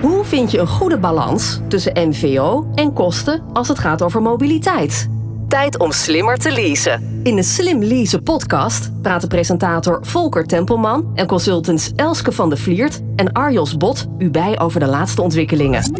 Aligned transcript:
Hoe 0.00 0.24
vind 0.24 0.50
je 0.50 0.58
een 0.58 0.66
goede 0.66 0.98
balans 0.98 1.60
tussen 1.68 2.08
MVO 2.08 2.70
en 2.74 2.92
kosten 2.92 3.42
als 3.52 3.68
het 3.68 3.78
gaat 3.78 4.02
over 4.02 4.22
mobiliteit? 4.22 5.08
Tijd 5.48 5.78
om 5.78 5.92
slimmer 5.92 6.36
te 6.36 6.52
leasen. 6.52 7.20
In 7.22 7.36
de 7.36 7.42
Slim 7.42 7.82
Leasen 7.82 8.22
podcast 8.22 9.02
praten 9.02 9.28
presentator 9.28 10.06
Volker 10.06 10.46
Tempelman 10.46 11.10
en 11.14 11.26
consultants 11.26 11.92
Elske 11.96 12.32
van 12.32 12.50
de 12.50 12.56
Vliert 12.56 13.00
en 13.16 13.32
Arjos 13.32 13.76
Bot 13.76 14.06
u 14.18 14.30
bij 14.30 14.60
over 14.60 14.80
de 14.80 14.86
laatste 14.86 15.22
ontwikkelingen. 15.22 15.92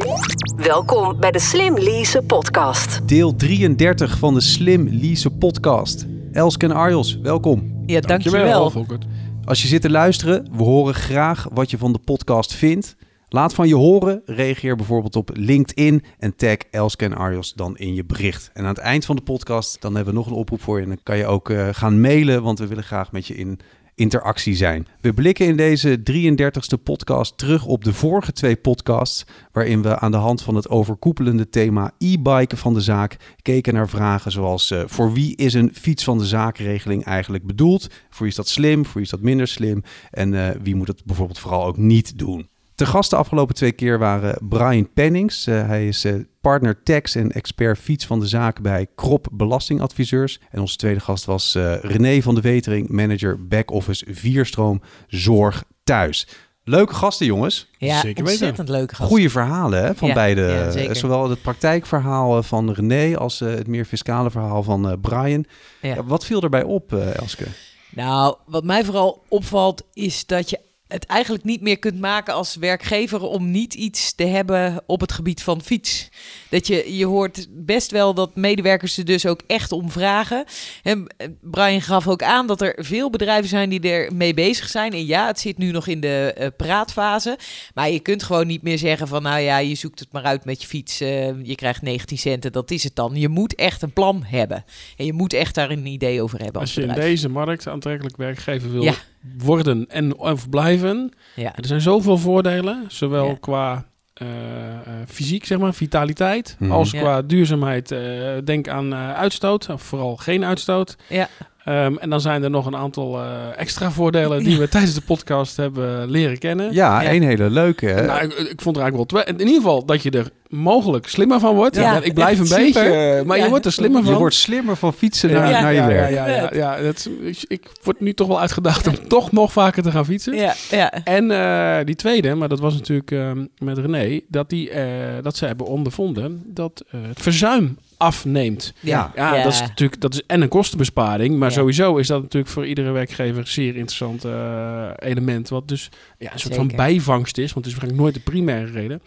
Welkom 0.57 1.21
bij 1.21 1.31
de 1.31 1.39
Slim 1.41 1.79
Leasen 1.79 2.27
podcast. 2.27 3.09
Deel 3.09 3.37
33 3.37 4.19
van 4.19 4.35
de 4.35 4.41
Slim 4.41 4.89
Leasen 4.91 5.39
podcast. 5.39 6.07
Elske 6.33 6.67
en 6.67 6.73
Arjos, 6.73 7.19
welkom. 7.23 7.83
Ja, 7.87 8.01
dankjewel. 8.01 8.71
Volkert. 8.71 9.05
Als 9.45 9.63
je 9.63 9.69
zit 9.69 9.83
te 9.83 9.91
luisteren, 9.91 10.49
we 10.57 10.63
horen 10.63 10.95
graag 10.95 11.47
wat 11.53 11.71
je 11.71 11.79
van 11.79 11.93
de 11.93 11.99
podcast 11.99 12.55
vindt. 12.55 12.97
Laat 13.31 13.55
van 13.55 13.69
je 13.69 13.75
horen. 13.75 14.23
Reageer 14.25 14.77
bijvoorbeeld 14.77 15.17
op 15.17 15.31
LinkedIn 15.35 16.05
en 16.19 16.37
tag 16.37 16.57
Elske 16.71 17.05
en 17.05 17.43
dan 17.55 17.77
in 17.77 17.95
je 17.95 18.05
bericht. 18.05 18.51
En 18.55 18.63
aan 18.63 18.69
het 18.69 18.79
eind 18.79 19.05
van 19.05 19.17
de 19.17 19.23
podcast, 19.23 19.81
dan 19.81 19.95
hebben 19.95 20.13
we 20.15 20.19
nog 20.19 20.29
een 20.29 20.37
oproep 20.37 20.63
voor 20.63 20.77
je. 20.77 20.83
En 20.83 20.89
dan 20.89 21.03
kan 21.03 21.17
je 21.17 21.27
ook 21.27 21.51
eh, 21.51 21.69
gaan 21.73 22.01
mailen, 22.01 22.43
want 22.43 22.59
we 22.59 22.67
willen 22.67 22.85
graag 22.85 23.13
met 23.13 23.27
je 23.27 23.35
in 23.35 23.61
interactie 23.95 24.55
zijn. 24.55 24.87
We 25.01 25.15
blikken 25.15 25.47
in 25.47 25.57
deze 25.57 26.03
33ste 26.13 26.83
podcast 26.83 27.39
terug 27.39 27.67
op 27.67 27.85
de 27.85 27.93
vorige 27.93 28.33
twee 28.33 28.57
podcasts, 28.57 29.27
waarin 29.53 29.83
we 29.83 29.99
aan 29.99 30.11
de 30.11 30.17
hand 30.17 30.43
van 30.43 30.55
het 30.55 30.69
overkoepelende 30.69 31.49
thema 31.49 31.91
e-biken 31.99 32.59
van 32.59 32.75
de 32.75 32.81
zaak 32.81 33.17
keken 33.43 33.75
naar 33.75 33.89
vragen 33.89 34.33
zoals 34.33 34.71
eh, 34.71 34.83
voor 34.87 35.13
wie 35.13 35.37
is 35.37 35.55
een 35.55 35.71
fiets 35.75 36.05
van 36.05 36.19
de 36.19 36.27
zaakregeling 36.27 37.05
eigenlijk 37.05 37.47
bedoeld? 37.47 37.87
Voor 37.87 38.21
wie 38.21 38.29
is 38.29 38.37
dat 38.37 38.49
slim? 38.49 38.85
Voor 38.85 38.95
wie 38.95 39.03
is 39.03 39.11
dat 39.11 39.21
minder 39.21 39.49
slim? 39.49 39.83
En 40.11 40.35
eh, 40.35 40.57
wie 40.63 40.75
moet 40.75 40.89
het 40.89 41.05
bijvoorbeeld 41.05 41.39
vooral 41.39 41.65
ook 41.65 41.77
niet 41.77 42.19
doen? 42.19 42.49
Te 42.79 42.87
gast 42.87 43.11
de 43.11 43.17
afgelopen 43.17 43.55
twee 43.55 43.73
keer 43.73 43.99
waren 43.99 44.39
Brian 44.49 44.93
Pennings. 44.93 45.47
Uh, 45.47 45.67
hij 45.67 45.89
is 45.89 46.05
uh, 46.05 46.15
partner 46.41 46.83
tax 46.83 47.15
en 47.15 47.33
expert 47.33 47.79
fiets 47.79 48.07
van 48.07 48.21
de 48.21 48.27
zaak 48.27 48.61
bij 48.61 48.87
Krop 48.95 49.29
Belastingadviseurs. 49.33 50.41
En 50.51 50.61
onze 50.61 50.77
tweede 50.77 51.01
gast 51.01 51.25
was 51.25 51.55
uh, 51.55 51.75
René 51.81 52.23
van 52.23 52.35
de 52.35 52.41
Wetering, 52.41 52.89
manager 52.89 53.47
back-office 53.47 54.07
Vierstroom 54.09 54.81
Zorg 55.07 55.65
Thuis. 55.85 56.27
Leuke 56.65 56.95
gasten, 56.95 57.27
jongens. 57.27 57.69
Ja, 57.79 58.01
Zeker 58.01 58.25
ontzettend 58.25 58.69
leuke 58.69 58.95
gasten. 58.95 59.07
Goede 59.07 59.31
verhalen 59.31 59.85
hè, 59.85 59.95
van 59.95 60.09
Ja, 60.09 60.15
beide. 60.15 60.43
ja, 60.43 60.71
zeker. 60.71 60.97
Zowel 60.97 61.31
het 61.31 61.43
praktijkverhaal 61.43 62.43
van 62.43 62.73
René 62.73 63.17
als 63.17 63.39
het 63.39 63.67
meer 63.67 63.85
fiscale 63.85 64.31
verhaal 64.31 64.63
van 64.63 64.99
Brian. 65.01 65.45
Ja. 65.81 65.95
Ja, 65.95 66.05
wat 66.05 66.25
viel 66.25 66.43
erbij 66.43 66.63
op, 66.63 66.93
Elske? 66.93 67.45
Nou, 67.91 68.37
wat 68.47 68.65
mij 68.65 68.85
vooral 68.85 69.23
opvalt 69.29 69.83
is 69.93 70.27
dat 70.27 70.51
je 70.51 70.67
het 70.89 71.07
eigenlijk 71.07 71.45
niet 71.45 71.61
meer 71.61 71.79
kunt 71.79 72.01
maken 72.01 72.35
als 72.35 72.57
werkgever 72.57 73.21
om 73.23 73.51
niet 73.51 73.75
iets 73.75 74.15
te 74.15 74.25
hebben 74.25 74.83
op 74.87 75.01
het 75.01 75.13
gebied 75.13 75.43
van 75.43 75.63
fiets. 75.63 76.09
Dat 76.49 76.67
je, 76.67 76.97
je 76.97 77.07
hoort 77.07 77.47
best 77.51 77.91
wel 77.91 78.15
dat 78.15 78.37
medewerkers 78.37 78.99
er 78.99 79.05
dus 79.05 79.27
ook 79.27 79.41
echt 79.47 79.73
om 79.73 79.91
vragen. 79.91 80.45
En 80.83 81.07
Brian 81.41 81.83
gaf 81.83 82.09
ook 82.09 82.23
aan 82.23 82.47
dat 82.47 82.61
er 82.61 82.75
veel 82.79 83.11
bedrijven 83.11 83.49
zijn 83.49 83.71
die 83.71 83.81
er 83.81 84.15
mee 84.15 84.35
bezig 84.35 84.69
zijn. 84.69 84.93
En 84.93 85.07
ja, 85.07 85.27
het 85.27 85.41
zit 85.41 85.59
nu 85.59 85.71
nog 85.71 85.87
in 85.87 86.01
de 86.01 86.33
eh, 86.37 86.47
praatfase. 86.57 87.39
Maar 87.75 87.91
je 87.91 88.01
kunt 88.01 88.23
gewoon 88.23 88.47
niet 88.47 88.63
meer 88.63 88.79
zeggen 88.79 89.09
van 89.09 89.23
nou 89.23 89.41
ja, 89.41 89.59
je 89.59 89.75
zoekt 89.75 89.99
het 89.99 90.13
maar 90.13 90.23
uit 90.23 90.45
met 90.45 90.63
je 90.63 90.69
fiets. 90.69 91.01
eh, 91.01 91.45
je 91.45 91.55
krijgt 91.55 91.83
19 91.83 92.19
centen, 92.19 92.53
dat 92.53 92.71
is 92.71 92.85
het 92.85 92.97
dan. 92.97 93.15
Je 93.15 93.29
moet 93.29 93.55
echt 93.55 93.83
een 93.83 93.93
plan 93.93 94.25
hebben. 94.27 94.65
En 94.97 95.05
je 95.05 95.13
moet 95.13 95.33
echt 95.33 95.55
daar 95.55 95.71
een 95.71 95.87
idee 95.87 96.23
over 96.23 96.39
hebben 96.39 96.61
als, 96.61 96.77
Als 96.77 96.85
je 96.85 96.91
in 96.91 97.01
deze 97.01 97.29
markt 97.29 97.69
aantrekkelijk 97.69 98.17
werkgever 98.17 98.71
wil 98.71 98.83
Ja. 98.83 98.95
Worden 99.39 99.85
en 99.89 100.17
of 100.19 100.49
blijven, 100.49 101.13
Ja. 101.35 101.57
er 101.57 101.67
zijn 101.67 101.81
zoveel 101.81 102.19
voordelen, 102.19 102.85
zowel 102.89 103.27
Ja. 103.27 103.37
qua 103.41 103.87
eh, 104.15 104.27
eh, 104.75 104.79
fysiek, 105.09 105.45
zeg 105.45 105.59
maar, 105.59 105.75
vitaliteit, 105.75 106.57
Mhm. 106.59 106.73
als 106.73 106.91
Ja. 106.91 107.01
qua 107.01 107.23
duurzaamheid. 107.23 107.91
eh, 107.93 108.01
denk 108.45 108.69
aan 108.69 108.93
eh, 108.93 109.13
uitstoot, 109.15 109.69
of 109.71 109.83
vooral 109.83 110.17
geen 110.17 110.45
uitstoot. 110.45 110.97
Ja. 111.09 111.29
Ehm, 111.69 111.97
en 111.97 112.11
dan 112.11 112.21
zijn 112.21 112.43
er 112.43 112.51
nog 112.51 112.67
een 112.67 112.77
aantal 112.77 113.19
eh, 113.19 113.25
extra 113.57 113.91
voordelen 113.91 114.45
die 114.45 114.59
we 114.61 114.69
tijdens 114.69 114.95
de 114.95 115.01
podcast 115.01 115.57
hebben 115.57 116.11
leren 116.11 116.39
kennen. 116.39 116.73
Ja, 116.73 117.11
een 117.13 117.23
hele 117.23 117.51
leuke. 117.51 117.87
hè? 117.87 118.07
Nou, 118.07 118.23
ik, 118.23 118.33
ik 118.33 118.61
vond 118.61 118.77
er 118.77 118.83
eigenlijk 118.83 119.13
wel 119.13 119.23
twee. 119.25 119.35
In 119.35 119.41
ieder 119.47 119.55
geval 119.63 119.85
dat 119.85 120.03
je 120.03 120.11
er 120.11 120.31
mogelijk 120.49 121.09
slimmer 121.09 121.41
van 121.41 121.55
wordt. 121.55 121.77
Ja, 121.77 121.83
Ja, 121.83 122.01
ik 122.03 122.15
blijf 122.15 122.39
een 122.39 122.49
beetje, 122.49 122.65
super. 122.83 123.17
eh, 123.19 123.25
maar 123.25 123.37
Ja. 123.37 123.45
je 123.45 123.51
wordt 123.51 123.65
er 123.67 123.73
slimmer 123.73 124.03
van. 124.03 124.13
je 124.13 124.19
wordt 124.19 124.35
slimmer 124.35 124.77
van 124.77 124.93
fietsen 124.93 125.31
naar, 125.31 125.51
ja, 125.51 125.61
naar 125.61 125.73
je 125.73 125.81
ja, 125.81 125.87
werk. 125.87 126.11
Ja, 126.15 126.27
ja, 126.27 126.35
ja, 126.37 126.49
ja. 126.53 126.83
Dat 126.83 127.09
is- 127.21 127.45
ik, 127.49 127.71
word 127.83 128.01
nu 128.01 128.13
toch 128.15 128.27
wel 128.29 128.41
uitgedaagd 128.41 128.87
om 128.87 129.09
toch 129.09 129.33
nog 129.33 129.53
vaker 129.53 129.83
te 129.83 129.91
gaan 129.91 130.05
fietsen. 130.05 130.35
Ja, 130.37 130.55
ja. 130.71 130.93
En 131.05 131.31
eh, 131.31 131.85
die 131.87 131.97
tweede, 131.97 132.35
maar 132.35 132.49
dat 132.49 132.61
was 132.61 132.75
natuurlijk 132.75 133.11
ehm, 133.11 133.45
met 133.59 133.79
René, 133.79 134.21
dat, 134.29 134.51
die, 134.51 134.71
eh, 134.71 134.85
dat 135.23 135.37
ze 135.37 135.47
hebben 135.47 135.67
ondervonden 135.67 136.43
dat 136.47 136.85
eh, 136.91 137.01
het 137.09 137.21
verzuim 137.23 137.79
afneemt. 137.99 138.73
Ja. 138.81 139.13
Ja, 139.15 139.43
dat 139.43 139.53
is 139.53 139.61
natuurlijk 139.61 140.01
dat 140.01 140.15
is 140.15 140.23
en 140.27 140.41
een 140.43 140.49
kostenbesparing, 140.49 141.39
maar 141.39 141.49
Ja. 141.49 141.55
sowieso 141.55 141.97
is 141.97 142.07
dat 142.07 142.23
natuurlijk 142.23 142.53
voor 142.53 142.67
iedere 142.67 142.91
werkgever 142.91 143.39
een 143.39 143.47
zeer 143.47 143.77
interessant 143.77 144.25
eh, 144.25 144.91
element. 144.99 145.49
Wat 145.49 145.69
dus 145.69 145.89
ja, 146.19 146.33
een 146.33 146.39
soort 146.41 146.55
van 146.55 146.69
bijvangst 146.77 147.39
is, 147.39 147.53
want 147.53 147.65
het 147.65 147.75
is 147.75 147.81
waarschijnlijk 147.81 148.03
nooit 148.03 148.15
de 148.15 148.31
primaire 148.31 148.71
reden 148.71 149.03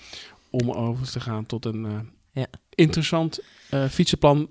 om 0.50 0.72
over 0.72 1.12
te 1.12 1.20
gaan 1.20 1.46
tot 1.46 1.66
een 1.66 1.86
eh, 1.86 1.92
Ja. 2.34 2.46
interessant 2.76 3.40
eh, 3.70 3.86
fietsenplan, 3.90 4.48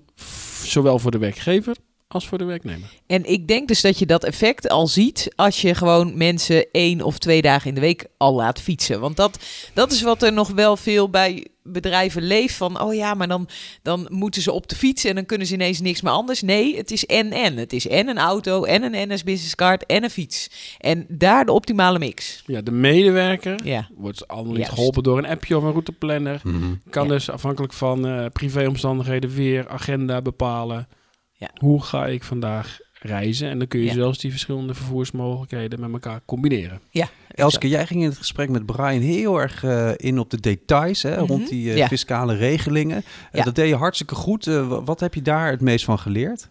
zowel 0.63 0.99
voor 0.99 1.11
de 1.11 1.17
werkgever 1.17 1.75
als 2.07 2.27
voor 2.27 2.37
de 2.37 2.43
werknemer. 2.43 2.89
En 3.07 3.25
ik 3.25 3.47
denk 3.47 3.67
dus 3.67 3.81
dat 3.81 3.99
je 3.99 4.05
dat 4.05 4.23
effect 4.23 4.69
al 4.69 4.87
ziet 4.87 5.31
als 5.35 5.61
je 5.61 5.75
gewoon 5.75 6.17
mensen 6.17 6.65
één 6.71 7.01
of 7.01 7.17
twee 7.17 7.41
dagen 7.41 7.67
in 7.69 7.75
de 7.75 7.81
week 7.81 8.05
al 8.17 8.33
laat 8.35 8.61
fietsen. 8.61 8.99
Want 8.99 9.15
dat, 9.15 9.39
dat 9.73 9.91
is 9.91 10.01
wat 10.01 10.23
er 10.23 10.33
nog 10.33 10.49
wel 10.49 10.77
veel 10.77 11.09
bij 11.09 11.47
bedrijven 11.63 12.21
leeft 12.23 12.55
van, 12.55 12.81
oh 12.81 12.93
ja, 12.93 13.13
maar 13.13 13.27
dan, 13.27 13.47
dan 13.81 14.05
moeten 14.09 14.41
ze 14.41 14.51
op 14.51 14.67
de 14.67 14.75
fiets 14.75 15.03
en 15.03 15.15
dan 15.15 15.25
kunnen 15.25 15.47
ze 15.47 15.53
ineens 15.53 15.79
niks 15.81 16.01
meer 16.01 16.11
anders. 16.11 16.41
Nee, 16.41 16.77
het 16.77 16.91
is 16.91 17.05
en 17.05 17.31
en. 17.31 17.57
Het 17.57 17.73
is 17.73 17.87
en 17.87 18.07
een 18.07 18.17
auto 18.17 18.63
en 18.63 18.83
een 18.83 19.09
NS 19.13 19.23
Business 19.23 19.55
Card 19.55 19.85
en 19.85 20.03
een 20.03 20.09
fiets. 20.09 20.49
En 20.79 21.05
daar 21.09 21.45
de 21.45 21.51
optimale 21.51 21.99
mix. 21.99 22.43
Ja, 22.45 22.61
de 22.61 22.71
medewerker 22.71 23.65
Ja, 23.65 23.87
wordt 23.95 24.27
allemaal 24.27 24.53
niet 24.53 24.69
geholpen 24.69 25.03
door 25.03 25.17
een 25.17 25.25
appje 25.27 25.57
of 25.57 25.63
een 25.63 25.71
routeplanner. 25.71 26.41
Mhm. 26.43 26.73
Kan 26.89 27.03
Ja. 27.05 27.09
dus 27.11 27.29
afhankelijk 27.29 27.73
van 27.73 28.07
eh, 28.07 28.25
privéomstandigheden 28.33 29.29
weer 29.29 29.67
agenda 29.69 30.21
bepalen. 30.21 30.87
Ja. 31.31 31.49
Hoe 31.57 31.83
ga 31.83 32.05
ik 32.05 32.23
vandaag 32.23 32.79
reizen? 33.03 33.49
En 33.49 33.57
dan 33.57 33.67
kun 33.67 33.79
je 33.79 33.85
Ja. 33.85 33.93
zelfs 33.93 34.17
die 34.19 34.31
verschillende 34.31 34.73
vervoersmogelijkheden 34.73 35.79
met 35.79 35.91
elkaar 35.91 36.21
combineren. 36.25 36.79
ja. 36.89 37.09
Elske, 37.31 37.67
jij 37.69 37.87
ging 37.87 38.01
in 38.01 38.09
het 38.09 38.17
gesprek 38.17 38.49
met 38.49 38.65
Brian 38.65 39.01
heel 39.01 39.41
erg 39.41 39.63
eh, 39.63 39.91
in 39.95 40.19
op 40.19 40.29
de 40.29 40.39
details 40.39 41.01
hè, 41.03 41.11
Mhm. 41.17 41.19
rond 41.25 41.49
die 41.49 41.69
eh, 41.71 41.77
Ja. 41.77 41.87
fiscale 41.87 42.35
regelingen. 42.35 43.03
Ja. 43.31 43.43
Dat 43.43 43.55
deed 43.55 43.67
je 43.67 43.75
hartstikke 43.75 44.15
goed. 44.15 44.47
Eh, 44.47 44.67
wa- 44.67 44.83
wat 44.83 44.99
heb 44.99 45.13
je 45.13 45.21
daar 45.21 45.49
het 45.51 45.61
meest 45.61 45.85
van 45.85 45.99
geleerd? 45.99 46.47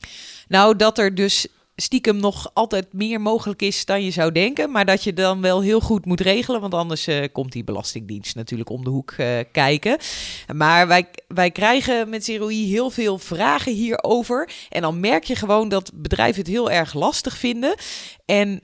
Nou, 0.49 0.77
dat 0.77 0.99
er 0.99 1.15
dus 1.15 1.47
stiekem 1.81 2.17
nog 2.17 2.51
altijd 2.55 2.93
meer 2.93 3.21
mogelijk 3.21 3.63
is 3.63 3.85
dan 3.85 4.05
je 4.05 4.11
zou 4.11 4.33
denken. 4.33 4.71
Maar 4.71 4.85
dat 4.85 5.05
je 5.05 5.13
dan 5.13 5.41
wel 5.41 5.61
heel 5.61 5.81
goed 5.81 6.07
moet 6.07 6.21
regelen. 6.21 6.61
Want 6.61 6.75
anders 6.75 7.07
eh, 7.07 7.25
komt 7.33 7.53
die 7.53 7.65
Belastingdienst 7.65 8.35
natuurlijk 8.35 8.71
om 8.71 8.85
de 8.85 8.91
hoek 8.91 9.11
eh, 9.11 9.39
kijken. 9.53 9.99
Maar 10.55 10.87
wij, 10.87 11.07
wij 11.29 11.51
krijgen 11.51 12.09
met 12.09 12.25
CROI 12.25 12.67
heel 12.67 12.91
veel 12.91 13.19
vragen 13.19 13.73
hierover. 13.73 14.51
En 14.69 14.83
dan 14.83 15.01
merk 15.01 15.25
je 15.25 15.37
gewoon 15.37 15.69
dat 15.69 15.91
bedrijven 15.95 16.41
het 16.41 16.51
heel 16.51 16.71
erg 16.71 16.95
lastig 16.95 17.37
vinden. 17.37 17.75
En... 18.25 18.61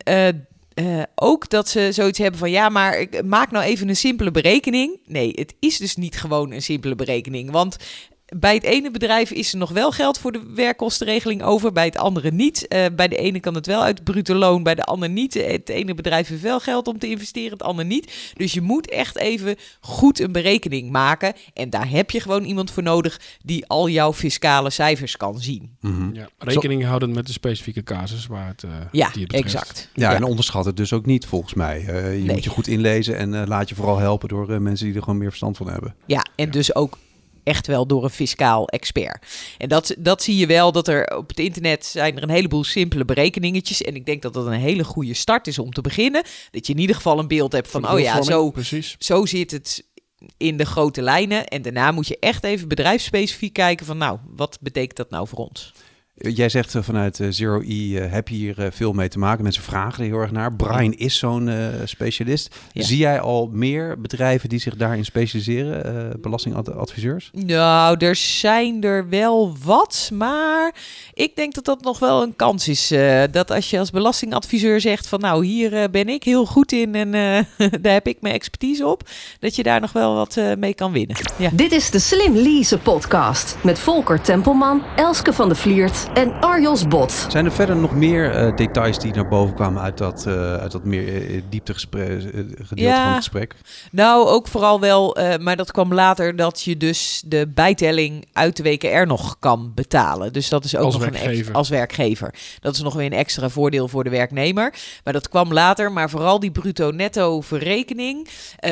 eh, 0.76 1.02
ook 1.14 1.48
dat 1.48 1.68
ze 1.68 1.88
zoiets 1.92 2.18
hebben 2.18 2.40
van 2.40 2.50
ja, 2.50 2.68
maar 2.68 3.00
ik 3.00 3.24
maak 3.24 3.50
nou 3.50 3.64
even 3.64 3.88
een 3.88 3.96
simpele 3.96 4.30
berekening. 4.30 5.00
Nee, 5.06 5.32
het 5.34 5.54
is 5.60 5.78
dus 5.78 5.96
niet 5.96 6.18
gewoon 6.18 6.52
een 6.52 6.62
simpele 6.62 6.94
berekening. 6.94 7.50
Want 7.50 7.76
bij 8.36 8.54
het 8.54 8.62
ene 8.62 8.90
bedrijf 8.90 9.30
is 9.30 9.52
er 9.52 9.58
nog 9.58 9.70
wel 9.70 9.90
geld 9.92 10.18
voor 10.18 10.32
de 10.32 10.42
werkkostenregeling 10.54 11.42
over, 11.42 11.72
bij 11.72 11.84
het 11.84 11.96
andere 11.96 12.30
niet. 12.32 12.68
Eh, 12.68 12.84
bij 12.96 13.08
de 13.08 13.16
ene 13.16 13.40
kan 13.40 13.54
het 13.54 13.66
wel 13.66 13.82
uit 13.82 13.94
het 13.98 14.04
bruto 14.04 14.34
loon, 14.34 14.62
bij 14.62 14.74
de 14.74 14.84
ander 14.84 15.08
niet. 15.08 15.36
Eh, 15.36 15.50
Het 15.52 15.68
ene 15.68 15.94
bedrijf 15.94 16.28
heeft 16.28 16.42
wel 16.42 16.60
geld 16.60 16.88
om 16.88 16.98
te 16.98 17.08
investeren, 17.08 17.52
het 17.52 17.62
andere 17.62 17.88
niet. 17.88 18.32
Dus 18.36 18.52
je 18.52 18.60
moet 18.60 18.90
echt 18.90 19.18
even 19.18 19.56
goed 19.80 20.20
een 20.20 20.32
berekening 20.32 20.90
maken. 20.90 21.32
En 21.54 21.70
daar 21.70 21.88
heb 21.90 22.10
je 22.10 22.20
gewoon 22.20 22.44
iemand 22.44 22.70
voor 22.70 22.82
nodig 22.82 23.20
die 23.44 23.66
al 23.66 23.88
jouw 23.88 24.12
fiscale 24.12 24.70
cijfers 24.70 25.16
kan 25.16 25.40
zien. 25.40 25.76
Mhm. 25.80 26.14
Ja, 26.14 26.28
rekening 26.38 26.84
houden 26.84 27.12
met 27.12 27.26
de 27.26 27.32
specifieke 27.32 27.82
casus 27.82 28.26
waar 28.26 28.46
het, 28.46 28.62
eh, 28.62 28.70
Ja, 28.92 29.10
die 29.10 29.22
het 29.22 29.32
betreft. 29.32 29.54
exact. 29.54 29.90
Ja, 29.94 30.14
en 30.14 30.24
onderschat 30.24 30.64
het 30.64 30.76
dus 30.76 30.92
ook 30.92 31.06
niet 31.06 31.26
volgens 31.26 31.54
mij. 31.54 31.76
Eh, 31.86 32.16
je 32.18 32.22
Nee. 32.24 32.34
moet 32.34 32.44
je 32.44 32.50
goed 32.50 32.66
inlezen 32.66 33.16
en 33.16 33.34
eh, 33.40 33.46
laat 33.46 33.68
je 33.68 33.74
vooral 33.74 33.98
helpen 33.98 34.28
door 34.28 34.50
eh, 34.52 34.58
mensen 34.58 34.86
die 34.86 34.94
er 34.94 35.02
gewoon 35.02 35.18
meer 35.18 35.28
verstand 35.28 35.56
van 35.56 35.68
hebben. 35.70 35.94
Ja, 36.06 36.26
en 36.36 36.50
dus 36.50 36.74
ook 36.74 36.98
echt 37.46 37.66
wel 37.66 37.86
door 37.86 38.04
een 38.04 38.10
fiscaal 38.10 38.68
expert. 38.68 39.26
En 39.58 39.68
dat, 39.68 39.94
dat 39.98 40.22
zie 40.22 40.36
je 40.36 40.46
wel, 40.46 40.72
dat 40.72 40.88
er 40.88 41.16
op 41.16 41.28
het 41.28 41.38
internet 41.38 41.86
zijn 41.86 42.16
er 42.16 42.22
een 42.22 42.30
heleboel 42.30 42.64
simpele 42.64 43.04
berekeningetjes. 43.04 43.82
En 43.82 43.94
ik 43.94 44.06
denk 44.06 44.22
dat 44.22 44.34
dat 44.34 44.46
een 44.46 44.52
hele 44.52 44.84
goede 44.84 45.14
start 45.14 45.46
is 45.46 45.58
om 45.58 45.72
te 45.72 45.80
beginnen. 45.80 46.22
Dat 46.50 46.66
je 46.66 46.72
in 46.72 46.78
ieder 46.78 46.96
geval 46.96 47.18
een 47.18 47.28
beeld 47.28 47.52
hebt 47.52 47.68
van, 47.68 47.90
oh 47.90 48.00
ja, 48.00 48.22
zo, 48.22 48.50
Precies. 48.50 48.96
zo 48.98 49.26
zit 49.26 49.50
het 49.50 49.84
in 50.36 50.56
de 50.56 50.66
grote 50.66 51.02
lijnen. 51.02 51.46
En 51.46 51.62
daarna 51.62 51.90
moet 51.90 52.08
je 52.08 52.18
echt 52.18 52.44
even 52.44 52.68
bedrijfsspecifiek 52.68 53.52
kijken 53.52 53.86
van, 53.86 53.98
nou, 53.98 54.18
wat 54.36 54.58
betekent 54.60 54.96
dat 54.96 55.10
nou 55.10 55.28
voor 55.28 55.38
ons? 55.38 55.72
Jij 56.18 56.48
zegt 56.48 56.74
uh, 56.74 56.82
vanuit 56.82 57.18
uh, 57.18 57.28
Zero 57.30 57.60
E 57.60 57.88
uh, 57.88 58.12
heb 58.12 58.28
je 58.28 58.34
hier 58.34 58.68
veel 58.72 58.92
mee 58.92 59.08
te 59.08 59.18
maken. 59.18 59.42
Mensen 59.42 59.62
vragen 59.62 60.04
er 60.04 60.10
heel 60.10 60.18
erg 60.18 60.30
naar. 60.30 60.52
Brian 60.52 60.92
is 60.92 61.18
zo'n 61.18 61.50
specialist. 61.84 62.56
Ja. 62.72 62.82
Zie 62.82 62.98
jij 62.98 63.20
al 63.20 63.48
meer 63.52 64.00
bedrijven 64.00 64.48
die 64.48 64.58
zich 64.58 64.76
daarin 64.76 65.04
specialiseren, 65.04 66.20
belastingadviseurs? 66.20 67.30
Nou, 67.32 67.96
er 67.98 68.16
zijn 68.16 68.82
er 68.82 69.08
wel 69.08 69.56
wat, 69.64 70.10
maar 70.12 70.74
ik 71.18 71.36
denk 71.36 71.54
dat 71.54 71.64
dat 71.64 71.82
nog 71.82 71.98
wel 71.98 72.22
een 72.22 72.36
kans 72.36 72.68
is. 72.68 72.92
dat 73.30 73.50
als 73.50 73.70
je 73.70 73.78
als 73.78 73.90
belastingadviseur 73.90 74.80
zegt 74.80 75.06
van 75.06 75.20
nou, 75.20 75.44
hier 75.46 75.90
ben 75.90 76.08
ik 76.08 76.24
heel 76.24 76.46
goed 76.46 76.72
in 76.72 76.94
en 76.94 77.10
daar 77.82 77.92
heb 77.92 78.06
ik 78.06 78.20
mijn 78.20 78.34
expertise 78.34 78.86
op, 78.86 79.08
dat 79.40 79.56
je 79.56 79.62
daar 79.62 79.80
nog 79.80 79.92
wel 79.92 80.14
wat 80.14 80.40
mee 80.58 80.74
kan 80.74 80.92
winnen. 80.92 81.16
Ja. 81.38 81.50
Dit 81.52 81.72
is 81.72 81.90
de 81.90 81.98
Slim 81.98 82.34
Lease 82.34 82.78
podcast 82.78 83.56
met 83.62 83.78
Volker 83.78 84.20
Tempelman, 84.20 84.82
Elske 84.96 85.32
van 85.32 85.48
de 85.48 85.54
Vliert 85.54 86.06
en 86.14 86.40
Arjos 86.40 86.88
Bot. 86.88 87.26
Zijn 87.28 87.44
er 87.44 87.52
verder 87.52 87.76
nog 87.76 87.94
meer 87.94 88.46
uh, 88.46 88.56
details 88.56 88.98
die 88.98 89.14
naar 89.14 89.28
boven 89.28 89.54
kwamen 89.54 89.82
uit 89.82 89.98
dat, 89.98 90.24
uh, 90.28 90.56
uit 90.56 90.72
dat 90.72 90.84
meer 90.84 91.30
uh, 91.30 91.42
dieptegesprek, 91.48 92.20
gedeelte 92.20 92.74
ja, 92.74 92.96
van 92.96 93.06
het 93.06 93.16
gesprek? 93.16 93.54
Nou, 93.90 94.26
ook 94.26 94.48
vooral 94.48 94.80
wel, 94.80 95.16
maar 95.40 95.56
dat 95.56 95.72
kwam 95.72 95.94
later, 95.94 96.36
dat 96.36 96.62
je 96.62 96.76
dus 96.76 97.22
de 97.26 97.50
bijtelling 97.54 98.26
uit 98.32 98.56
de 98.56 98.62
WKR 98.62 99.06
nog 99.06 99.36
kan 99.38 99.72
betalen. 99.74 100.32
Dus 100.32 100.48
dat 100.48 100.64
is 100.64 100.76
ook 100.76 100.84
als 100.84 100.98
nog 100.98 101.05
werkgever. 101.10 101.54
als 101.54 101.68
werkgever. 101.68 102.34
Dat 102.60 102.74
is 102.74 102.82
nog 102.82 102.94
weer 102.94 103.06
een 103.06 103.12
extra 103.12 103.48
voordeel 103.48 103.88
voor 103.88 104.04
de 104.04 104.10
werknemer. 104.10 104.74
Maar 105.04 105.12
dat 105.12 105.28
kwam 105.28 105.52
later, 105.52 105.92
maar 105.92 106.10
vooral 106.10 106.40
die 106.40 106.50
bruto-netto 106.50 107.40
verrekening, 107.40 108.28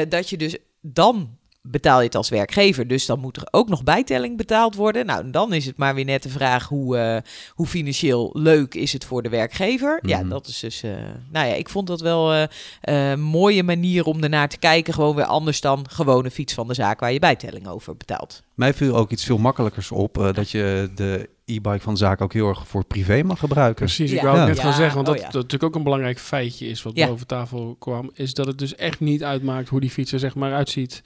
dat 0.08 0.30
je 0.30 0.36
dus 0.36 0.56
dan 0.80 1.38
betaal 1.66 1.98
je 1.98 2.04
het 2.06 2.14
als 2.14 2.28
werkgever. 2.28 2.86
Dus 2.88 3.06
dan 3.06 3.20
moet 3.20 3.36
er 3.36 3.48
ook 3.50 3.68
nog 3.68 3.84
bijtelling 3.84 4.36
betaald 4.36 4.74
worden. 4.74 5.06
Nou, 5.06 5.30
dan 5.30 5.52
is 5.52 5.66
het 5.66 5.76
maar 5.76 5.94
weer 5.94 6.04
net 6.04 6.22
de 6.22 6.28
vraag 6.28 6.68
hoe, 6.68 6.96
uh, 6.96 7.16
hoe 7.50 7.66
financieel 7.66 8.30
leuk 8.32 8.74
is 8.74 8.92
het 8.92 9.04
voor 9.04 9.22
de 9.22 9.28
werkgever. 9.28 9.98
Mm. 10.02 10.08
Ja, 10.08 10.18
Mhm. 10.18 10.28
dat 10.28 10.46
is 10.46 10.60
dus. 10.60 10.82
Uh, 10.84 10.90
nou 11.30 11.46
ja, 11.46 11.54
ik 11.54 11.68
vond 11.68 11.86
dat 11.86 12.00
wel 12.00 12.34
uh, 12.34 12.42
een 12.80 13.20
mooie 13.20 13.62
manier 13.62 14.04
om 14.04 14.22
ernaar 14.22 14.48
te 14.48 14.58
kijken. 14.58 14.94
Gewoon 14.94 15.14
weer 15.16 15.24
anders 15.24 15.60
dan 15.60 15.86
gewoon 15.90 16.24
een 16.24 16.30
fiets 16.30 16.54
van 16.54 16.68
de 16.68 16.74
zaak 16.74 17.00
waar 17.00 17.12
je 17.12 17.18
bijtelling 17.18 17.66
over 17.68 17.96
betaalt. 17.96 18.42
Mij 18.54 18.74
viel 18.74 18.96
ook 18.96 19.10
iets 19.10 19.24
veel 19.24 19.38
makkelijkers 19.38 19.90
op 19.90 20.30
dat 20.34 20.50
je 20.50 20.90
de 20.94 21.28
e-bike 21.44 21.80
van 21.80 21.92
de 21.92 21.98
zaak 21.98 22.20
ook 22.20 22.32
heel 22.32 22.48
erg 22.48 22.66
voor 22.68 22.84
privé 22.84 23.22
mag 23.22 23.38
gebruiken. 23.38 23.84
Precies, 23.84 24.10
ik 24.10 24.16
Ja. 24.20 24.24
wou 24.24 24.38
het 24.38 24.46
net 24.46 24.56
Ja. 24.56 24.62
gaan 24.62 24.72
zeggen, 24.72 24.94
want 24.94 25.08
Oh, 25.08 25.14
dat, 25.14 25.22
ja. 25.22 25.30
dat 25.30 25.34
natuurlijk 25.42 25.64
ook 25.64 25.74
een 25.74 25.82
belangrijk 25.82 26.18
feitje 26.18 26.66
is 26.66 26.82
wat 26.82 26.96
Ja. 26.96 27.06
boven 27.06 27.26
tafel 27.26 27.76
kwam, 27.78 28.10
is 28.14 28.34
dat 28.34 28.46
het 28.46 28.58
dus 28.58 28.74
echt 28.74 29.00
niet 29.00 29.24
uitmaakt 29.24 29.68
hoe 29.68 29.80
die 29.80 29.90
fiets 29.90 30.12
er 30.12 30.18
zeg 30.18 30.34
maar 30.34 30.52
uitziet. 30.54 31.02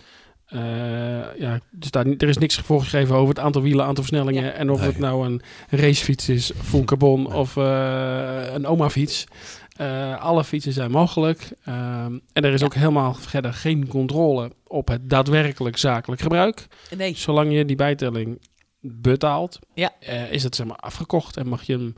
Eh, 0.48 0.60
ja, 1.38 1.52
er, 1.52 1.60
staat, 1.78 2.04
niet- 2.06 2.22
er 2.22 2.28
is 2.28 2.38
niks 2.38 2.56
voorgeschreven 2.56 3.14
over 3.14 3.28
het 3.34 3.38
aantal 3.44 3.62
wielen, 3.62 3.84
aantal 3.84 4.04
versnellingen 4.04 4.44
Ja. 4.44 4.50
en 4.50 4.70
of 4.70 4.78
Nee. 4.80 4.88
het 4.88 4.98
nou 4.98 5.26
een 5.26 5.42
racefiets 5.70 6.28
is, 6.28 6.52
full 6.62 6.84
carbon 6.84 7.32
of 7.34 7.56
eh, 7.56 8.42
een 8.52 8.66
oma-fiets. 8.66 9.24
Eh, 9.76 10.22
alle 10.22 10.44
fietsen 10.44 10.72
zijn 10.72 10.90
mogelijk. 10.90 11.52
Ehm, 11.64 12.18
en 12.32 12.44
er 12.44 12.52
is 12.52 12.60
Ja. 12.60 12.66
ook 12.66 12.74
helemaal 12.74 13.14
verder 13.14 13.52
geen 13.54 13.88
controle 13.88 14.50
op 14.66 14.88
het 14.88 15.10
daadwerkelijk 15.10 15.76
zakelijk 15.76 16.20
gebruik. 16.20 16.66
Nee. 16.96 17.16
Zolang 17.16 17.52
je 17.52 17.64
die 17.64 17.76
bijtelling 17.76 18.40
betaalt, 18.80 19.58
Ja. 19.74 19.92
eh, 20.00 20.32
is 20.32 20.42
het 20.42 20.54
zeg 20.56 20.66
maar 20.66 20.76
afgekocht 20.76 21.36
en 21.36 21.46
mag 21.48 21.62
je 21.62 21.72
hem 21.72 21.94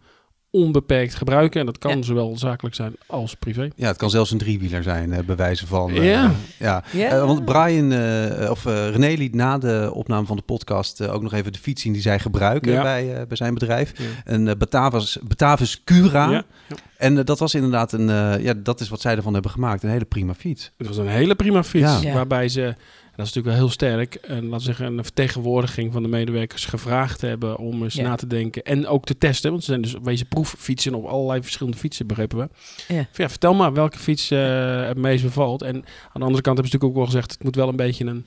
onbeperkt 0.52 1.14
gebruiken. 1.14 1.60
En 1.60 1.66
dat 1.66 1.78
kan 1.78 1.96
Ja. 1.96 2.02
zowel 2.02 2.38
zakelijk 2.38 2.74
zijn 2.74 2.92
als 3.06 3.34
privé. 3.34 3.68
Ja, 3.76 3.86
het 3.86 3.96
kan 3.96 4.10
zelfs 4.10 4.30
een 4.30 4.38
driewieler 4.38 4.82
zijn, 4.82 5.12
eh, 5.12 5.24
bij 5.24 5.36
wijze 5.36 5.66
van. 5.66 5.90
eh, 5.90 6.04
Ja. 6.10 6.32
ja. 6.58 6.84
Ja. 6.92 7.08
Eh, 7.08 7.24
want 7.26 7.44
Brian, 7.44 7.92
eh, 7.92 8.50
of 8.50 8.66
eh, 8.66 8.88
René 8.90 9.14
liet 9.18 9.34
na 9.34 9.58
de 9.58 9.90
opname 9.94 10.26
van 10.26 10.36
de 10.36 10.42
podcast 10.42 11.08
ook 11.08 11.22
nog 11.22 11.32
even 11.32 11.52
de 11.52 11.58
fiets 11.58 11.82
zien 11.82 11.92
die 11.92 12.02
zij 12.02 12.18
gebruiken 12.18 12.72
Ja. 12.72 12.82
bij, 12.82 13.14
eh, 13.14 13.26
bij 13.26 13.36
zijn 13.36 13.54
bedrijf. 13.54 13.92
Ja. 13.98 14.04
Een 14.24 14.54
Batavus, 14.58 15.18
Batavus 15.22 15.84
Cura. 15.84 16.30
Ja, 16.30 16.42
ja. 16.68 16.76
En 16.96 17.24
dat 17.24 17.38
was 17.38 17.54
inderdaad 17.54 17.92
een, 17.92 18.10
eh, 18.10 18.42
ja, 18.44 18.54
dat 18.56 18.80
is 18.80 18.88
wat 18.88 19.00
zij 19.00 19.16
ervan 19.16 19.32
hebben 19.32 19.50
gemaakt. 19.50 19.82
Een 19.82 19.90
hele 19.90 20.04
prima 20.04 20.34
fiets. 20.34 20.72
Het 20.78 20.86
was 20.86 20.96
een 20.96 21.08
hele 21.08 21.34
prima 21.34 21.62
fiets. 21.64 21.84
Ja. 21.84 22.00
Ja. 22.00 22.12
Waarbij 22.14 22.48
ze, 22.48 22.74
dat 23.20 23.28
is 23.28 23.34
natuurlijk 23.34 23.46
wel 23.46 23.64
heel 23.66 23.70
sterk, 23.74 24.18
een, 24.22 24.42
laten 24.44 24.50
we 24.56 24.74
zeggen, 24.74 24.86
een 24.98 25.04
vertegenwoordiging 25.04 25.92
van 25.92 26.02
de 26.02 26.08
medewerkers 26.08 26.64
gevraagd 26.64 27.20
hebben 27.20 27.56
om 27.56 27.82
eens 27.82 27.94
Ja. 27.94 28.02
na 28.02 28.14
te 28.14 28.26
denken. 28.26 28.62
En 28.62 28.86
ook 28.86 29.04
te 29.04 29.18
testen. 29.18 29.50
Want 29.50 29.64
ze 29.64 29.70
zijn 29.70 29.82
dus 29.82 29.94
wezen 30.02 30.26
proeffietsen 30.28 30.94
op 30.94 31.04
allerlei 31.04 31.42
verschillende 31.42 31.78
fietsen, 31.78 32.06
begrepen 32.06 32.38
we. 32.38 32.48
Ja. 32.94 33.06
Ja, 33.14 33.28
vertel 33.28 33.54
maar 33.54 33.72
welke 33.72 33.98
fiets 33.98 34.30
eh, 34.30 34.86
het 34.86 34.96
meest 34.98 35.22
bevalt. 35.24 35.62
En 35.62 35.74
aan 35.76 35.82
de 36.20 36.24
andere 36.26 36.42
kant 36.42 36.56
hebben 36.58 36.66
ze 36.66 36.72
natuurlijk 36.76 36.84
ook 36.84 36.96
wel 36.96 37.04
gezegd, 37.06 37.32
het 37.32 37.42
moet 37.44 37.54
wel 37.56 37.68
een 37.68 37.76
beetje 37.76 38.04
een 38.04 38.26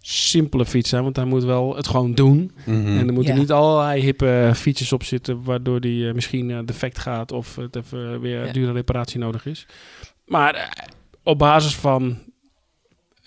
simpele 0.00 0.66
fiets 0.66 0.88
zijn. 0.88 1.02
Want 1.02 1.16
hij 1.16 1.24
moet 1.24 1.44
wel 1.44 1.76
het 1.76 1.86
gewoon 1.88 2.14
doen. 2.14 2.52
Mhm. 2.66 2.98
En 2.98 3.06
er 3.06 3.12
moeten 3.12 3.34
Ja. 3.34 3.40
niet 3.40 3.52
allerlei 3.52 4.00
hippe 4.02 4.52
fietsjes 4.54 4.92
op 4.92 5.02
zitten, 5.02 5.42
waardoor 5.42 5.80
die 5.80 6.08
eh, 6.08 6.14
misschien 6.14 6.50
eh, 6.50 6.58
defect 6.64 6.98
gaat 6.98 7.32
of 7.32 7.56
het 7.56 7.76
even 7.76 8.20
weer 8.20 8.46
Ja. 8.46 8.52
dure 8.52 8.72
reparatie 8.72 9.18
nodig 9.18 9.46
is. 9.46 9.66
Maar 10.26 10.76
op 11.22 11.38
basis 11.38 11.74
van 11.76 12.18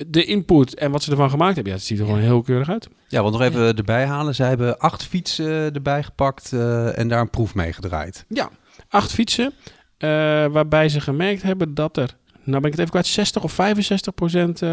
de 0.08 0.26
input 0.26 0.76
en 0.76 0.92
wat 0.92 1.04
ze 1.04 1.12
ervan 1.12 1.30
gemaakt 1.30 1.56
hebben, 1.56 1.74
ja, 1.74 1.78
het 1.80 1.88
ziet 1.88 2.00
er 2.00 2.04
Ja. 2.06 2.10
gewoon 2.10 2.26
heel 2.26 2.42
keurig 2.42 2.70
uit. 2.70 2.88
Ja, 3.08 3.22
want 3.22 3.34
nog 3.34 3.42
even 3.44 3.76
erbij 3.78 4.06
halen. 4.06 4.36
Zij 4.36 4.48
hebben 4.48 4.78
acht 4.80 5.04
fietsen 5.04 5.74
erbij 5.74 6.04
gepakt 6.04 6.54
eh, 6.54 6.98
en 6.98 7.08
daar 7.08 7.22
een 7.22 7.30
proef 7.30 7.56
mee 7.56 7.74
gedraaid. 7.74 8.26
Ja, 8.28 8.50
acht 8.90 9.12
fietsen, 9.12 9.54
eh, 9.98 10.10
waarbij 10.46 10.90
ze 10.90 11.02
gemerkt 11.02 11.42
hebben 11.42 11.74
dat 11.74 11.98
er, 11.98 12.16
nou 12.44 12.62
ben 12.62 12.72
ik 12.72 12.72
het 12.72 12.80
even 12.80 12.90
kwijt, 12.90 13.08
60 13.08 13.44
of 13.44 13.52
65 13.52 14.14
procent 14.14 14.62
eh, 14.62 14.70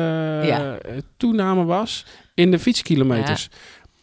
Ja. 0.47 0.79
toename 1.17 1.65
was 1.65 2.07
in 2.35 2.51
de 2.51 2.59
fietskilometers. 2.59 3.49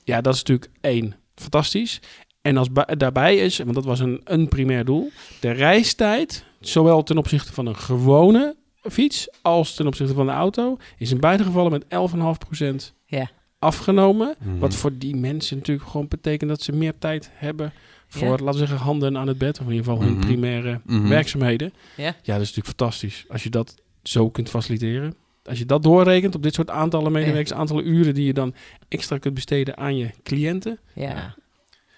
Ja, 0.04 0.22
dat 0.22 0.34
is 0.34 0.40
natuurlijk 0.44 0.72
één, 0.81 1.16
fantastisch. 1.36 2.00
En 2.42 2.58
als 2.58 2.68
daarbij 2.98 3.36
is, 3.38 3.58
want 3.58 3.74
dat 3.74 3.86
was 3.86 4.00
een, 4.00 4.22
een 4.24 4.48
primair 4.48 4.86
doel, 4.86 5.12
de 5.40 5.52
reistijd, 5.52 6.44
zowel 6.60 7.04
ten 7.04 7.18
opzichte 7.18 7.54
van 7.54 7.66
een 7.66 7.75
gewone 7.78 8.56
fiets 8.90 9.28
als 9.42 9.76
ten 9.76 9.88
opzichte 9.88 10.14
van 10.14 10.26
de 10.26 10.32
auto, 10.32 10.78
is 10.98 11.12
in 11.12 11.20
beide 11.20 11.44
gevallen 11.44 11.72
met 11.72 11.86
11,5% 11.88 12.94
Ja. 13.06 13.30
afgenomen. 13.60 14.36
Mhm. 14.40 14.58
Wat 14.58 14.76
voor 14.76 14.92
die 14.98 15.16
mensen 15.16 15.58
natuurlijk 15.58 15.88
gewoon 15.90 16.08
betekent 16.08 16.50
dat 16.50 16.62
ze 16.62 16.72
meer 16.72 16.94
tijd 17.00 17.30
hebben 17.34 17.74
voor, 18.08 18.24
Ja. 18.28 18.30
laten 18.32 18.46
we 18.46 18.58
zeggen, 18.58 18.78
handen 18.78 19.18
aan 19.18 19.28
het 19.28 19.38
bed. 19.38 19.60
Of 19.60 19.66
in 19.66 19.72
ieder 19.72 19.86
geval 19.86 20.02
hun 20.02 20.18
Mhm. 20.18 20.26
primaire 20.26 20.80
Mhm. 20.86 21.08
werkzaamheden. 21.08 21.74
Ja. 21.96 22.04
Ja, 22.04 22.14
dat 22.34 22.42
is 22.42 22.48
natuurlijk 22.56 22.68
fantastisch. 22.68 23.26
Als 23.30 23.44
je 23.44 23.50
dat 23.50 23.76
zo 24.04 24.30
kunt 24.30 24.50
faciliteren. 24.50 25.16
Als 25.46 25.58
je 25.60 25.66
dat 25.66 25.84
doorrekent 25.84 26.36
op 26.36 26.44
dit 26.44 26.54
soort 26.54 26.70
aantallen 26.70 27.12
medewerkers, 27.12 27.54
aantallen 27.54 27.88
uren 27.88 28.14
die 28.14 28.26
je 28.26 28.34
dan 28.34 28.54
extra 28.88 29.18
kunt 29.18 29.34
besteden 29.34 29.78
aan 29.78 29.98
je 29.98 30.10
cliënten. 30.24 30.80
Ja. 30.96 31.36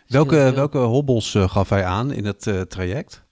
Welke, 0.07 0.51
welke 0.55 0.77
hobbels 0.77 1.35
eh, 1.35 1.49
gaf 1.49 1.69
hij 1.69 1.83
aan 1.85 2.11
in 2.11 2.25
het 2.25 2.47
eh, 2.47 2.61
traject? 2.61 3.23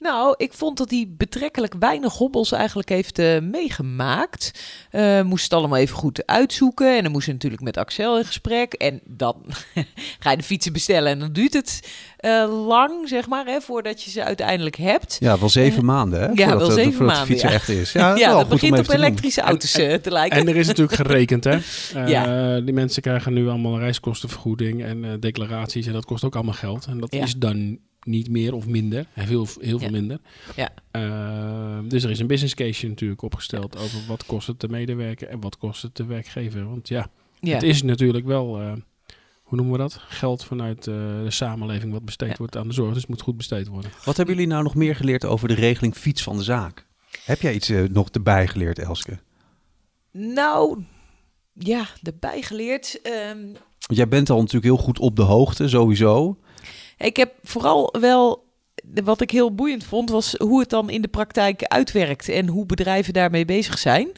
Nou, 0.00 0.34
ik 0.36 0.52
vond 0.52 0.78
dat 0.78 0.90
hij 0.90 1.06
betrekkelijk 1.16 1.74
weinig 1.78 2.12
hobbels 2.12 2.52
eigenlijk 2.52 2.88
heeft 2.88 3.18
eh, 3.18 3.40
meegemaakt. 3.40 4.50
Eh 4.90 5.22
moest 5.22 5.44
het 5.44 5.52
allemaal 5.52 5.78
even 5.78 5.96
goed 5.96 6.26
uitzoeken. 6.26 6.96
En 6.96 7.02
dan 7.02 7.12
moest 7.12 7.24
hij 7.24 7.34
natuurlijk 7.34 7.62
met 7.62 7.76
Axel 7.76 8.18
in 8.18 8.24
gesprek. 8.24 8.72
En 8.72 9.00
dan 9.04 9.44
ga 10.20 10.30
je 10.30 10.36
de 10.36 10.42
fietsen 10.42 10.72
bestellen 10.72 11.12
en 11.12 11.18
dan 11.18 11.32
duurt 11.32 11.52
het 11.52 11.80
eh, 12.16 12.66
lang, 12.66 13.08
zeg 13.08 13.28
maar, 13.28 13.46
hè, 13.46 13.60
voordat 13.60 14.02
je 14.02 14.10
ze 14.10 14.24
uiteindelijk 14.24 14.76
hebt. 14.76 15.16
Ja, 15.20 15.38
wel 15.38 15.48
zeven 15.48 15.84
maanden, 15.84 16.20
hè? 16.20 16.26
Ja, 16.26 16.48
Voordat, 16.48 16.58
wel 16.66 16.70
zeven 16.70 16.92
voordat 16.92 16.98
de 16.98 17.04
maanden, 17.18 17.26
fiets 17.26 17.42
ja. 17.42 17.50
echt 17.50 17.68
is. 17.68 17.92
Ja, 18.00 18.08
Ja, 18.16 18.26
wel 18.26 18.26
dat 18.26 18.34
goed 18.36 18.44
om 18.44 18.50
begint 18.58 18.72
even 18.78 18.94
op 18.94 19.00
elektrische 19.00 19.40
auto's 19.40 19.74
eh, 19.74 19.94
te 19.94 20.10
lijken. 20.10 20.38
En 20.38 20.48
er 20.48 20.56
is 20.56 20.66
natuurlijk 20.66 20.96
gerekend, 20.96 21.44
hè. 21.44 21.50
Eh, 21.94 22.08
Ja. 22.08 22.60
Die 22.60 22.74
mensen 22.74 23.02
krijgen 23.02 23.32
nu 23.32 23.48
allemaal 23.48 23.78
reiskostenvergoeding 23.78 24.84
en 24.84 25.04
eh, 25.04 25.10
declaraties. 25.20 25.86
En 25.86 25.92
dat 25.92 26.04
kost 26.04 26.24
ook 26.24 26.34
allemaal 26.34 26.54
geld. 26.54 26.86
En 26.86 27.00
dat 27.00 27.14
Ja. 27.14 27.22
is 27.22 27.34
dan 27.36 27.78
niet 28.06 28.28
meer 28.30 28.54
of 28.54 28.66
minder. 28.66 29.06
Heel, 29.12 29.46
heel 29.60 29.78
veel 29.78 29.80
Ja. 29.80 29.90
minder. 29.90 30.18
Ja. 30.56 30.70
Eh, 30.90 31.78
dus 31.88 32.02
er 32.04 32.10
is 32.10 32.18
een 32.18 32.26
business 32.26 32.54
case 32.54 32.86
natuurlijk 32.88 33.22
opgesteld 33.22 33.78
over 33.78 33.98
wat 34.08 34.26
kost 34.26 34.46
het 34.46 34.60
de 34.60 34.68
medewerker 34.68 35.28
en 35.28 35.40
wat 35.40 35.56
kost 35.56 35.82
het 35.82 35.96
de 35.96 36.04
werkgever. 36.04 36.68
Want 36.68 36.88
ja, 36.88 37.10
ja. 37.40 37.54
het 37.54 37.62
is 37.62 37.82
natuurlijk 37.82 38.26
wel, 38.26 38.60
eh, 38.60 38.72
hoe 39.42 39.58
noemen 39.58 39.72
we 39.72 39.78
dat? 39.78 39.96
Geld 40.08 40.44
vanuit 40.44 40.86
eh, 40.86 40.94
de 40.94 41.30
samenleving 41.30 41.92
wat 41.92 42.04
besteed 42.04 42.28
Ja. 42.28 42.34
wordt 42.38 42.56
aan 42.56 42.68
de 42.68 42.74
zorg. 42.74 42.88
Dus 42.92 43.00
het 43.00 43.10
moet 43.10 43.20
goed 43.22 43.36
besteed 43.36 43.66
worden. 43.66 43.90
Wat 44.04 44.16
hebben 44.16 44.34
jullie 44.34 44.50
nou 44.50 44.62
nog 44.62 44.74
meer 44.74 44.96
geleerd 44.96 45.24
over 45.24 45.48
de 45.48 45.54
regeling 45.54 45.94
fiets 45.94 46.22
van 46.22 46.36
de 46.36 46.42
zaak? 46.42 46.86
Heb 47.24 47.40
jij 47.40 47.54
iets 47.54 47.68
eh, 47.68 47.82
nog 47.82 48.08
erbij 48.08 48.46
geleerd, 48.46 48.78
Elske? 48.78 49.18
Nou, 50.12 50.82
ja, 51.52 51.86
erbij 52.02 52.42
geleerd. 52.42 53.00
ehm, 53.02 53.38
jij 53.80 54.08
bent 54.08 54.30
al 54.30 54.36
natuurlijk 54.38 54.64
heel 54.64 54.76
goed 54.84 54.98
op 54.98 55.16
de 55.16 55.22
hoogte, 55.22 55.68
sowieso. 55.68 56.38
Ik 57.00 57.16
heb 57.16 57.32
vooral 57.42 57.94
wel, 58.00 58.44
wat 59.04 59.20
ik 59.20 59.30
heel 59.30 59.54
boeiend 59.54 59.84
vond, 59.84 60.10
was 60.10 60.34
hoe 60.38 60.60
het 60.60 60.70
dan 60.70 60.90
in 60.90 61.02
de 61.02 61.08
praktijk 61.08 61.62
uitwerkt 61.62 62.28
en 62.28 62.48
hoe 62.48 62.66
bedrijven 62.66 63.12
daarmee 63.12 63.44
bezig 63.44 63.78
zijn. 63.78 64.08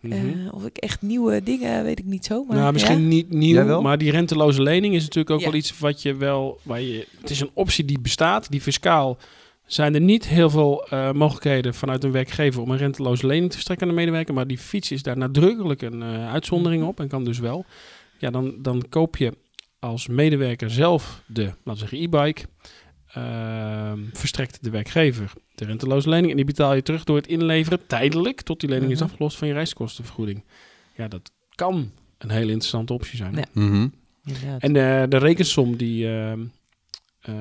Mhm. 0.00 0.12
Eh, 0.12 0.54
of 0.54 0.64
ik 0.64 0.76
echt 0.76 1.02
nieuwe 1.02 1.42
dingen, 1.42 1.84
weet 1.84 1.98
ik 1.98 2.04
niet 2.04 2.24
zo. 2.24 2.44
Maar 2.44 2.56
nou, 2.56 2.72
misschien 2.72 3.00
ja. 3.00 3.06
niet 3.06 3.30
nieuw, 3.32 3.80
maar 3.80 3.98
die 3.98 4.10
renteloze 4.10 4.62
lening 4.62 4.94
is 4.94 5.02
natuurlijk 5.02 5.30
ook 5.30 5.40
Ja. 5.40 5.46
wel 5.46 5.54
iets 5.54 5.78
wat 5.78 6.02
je 6.02 6.14
wel, 6.14 6.58
waar 6.62 6.80
je, 6.80 7.06
het 7.20 7.30
is 7.30 7.40
een 7.40 7.50
optie 7.54 7.84
die 7.84 8.00
bestaat, 8.00 8.50
die 8.50 8.60
fiscaal 8.60 9.18
zijn 9.66 9.94
er 9.94 10.00
niet 10.00 10.28
heel 10.28 10.50
veel 10.50 10.86
eh, 10.88 11.12
mogelijkheden 11.12 11.74
vanuit 11.74 12.04
een 12.04 12.12
werkgever 12.12 12.62
om 12.62 12.70
een 12.70 12.78
renteloze 12.78 13.26
lening 13.26 13.46
te 13.46 13.52
verstrekken 13.52 13.86
aan 13.88 13.94
de 13.94 14.00
medewerker, 14.00 14.34
maar 14.34 14.46
die 14.46 14.58
fiets 14.58 14.90
is 14.90 15.02
daar 15.02 15.16
nadrukkelijk 15.16 15.82
een 15.82 16.02
eh, 16.02 16.32
uitzondering 16.32 16.84
op 16.84 17.00
en 17.00 17.08
kan 17.08 17.24
dus 17.24 17.38
wel. 17.38 17.64
Ja, 18.18 18.30
dan, 18.30 18.54
dan 18.58 18.84
koop 18.88 19.16
je 19.16 19.32
als 19.80 20.06
medewerker 20.08 20.70
zelf 20.70 21.22
de, 21.26 21.42
laten 21.42 21.56
we 21.64 21.76
zeggen, 21.76 21.98
e-bike. 21.98 22.42
ehm, 23.14 23.98
verstrekt 24.12 24.64
de 24.64 24.70
werkgever 24.70 25.32
de 25.54 25.64
renteloze 25.64 26.08
lening. 26.08 26.30
En 26.30 26.36
die 26.36 26.44
betaal 26.44 26.74
je 26.74 26.82
terug 26.82 27.04
door 27.04 27.16
het 27.16 27.26
inleveren 27.26 27.86
tijdelijk 27.86 28.40
tot 28.40 28.60
die 28.60 28.68
lening 28.68 28.90
is 28.90 28.98
Mhm. 29.00 29.08
afgelost 29.08 29.36
van 29.36 29.48
je 29.48 29.54
reiskostenvergoeding. 29.54 30.44
Ja, 30.96 31.08
dat 31.08 31.30
kan 31.54 31.90
een 32.18 32.30
hele 32.30 32.50
interessante 32.50 32.92
optie 32.92 33.16
zijn. 33.16 33.34
Ja. 33.34 33.44
Mhm. 33.52 33.88
En 34.58 34.72
de, 34.72 35.06
de 35.08 35.16
rekensom 35.16 35.76
die... 35.76 36.08
ehm, 36.08 36.40
eh, 37.20 37.34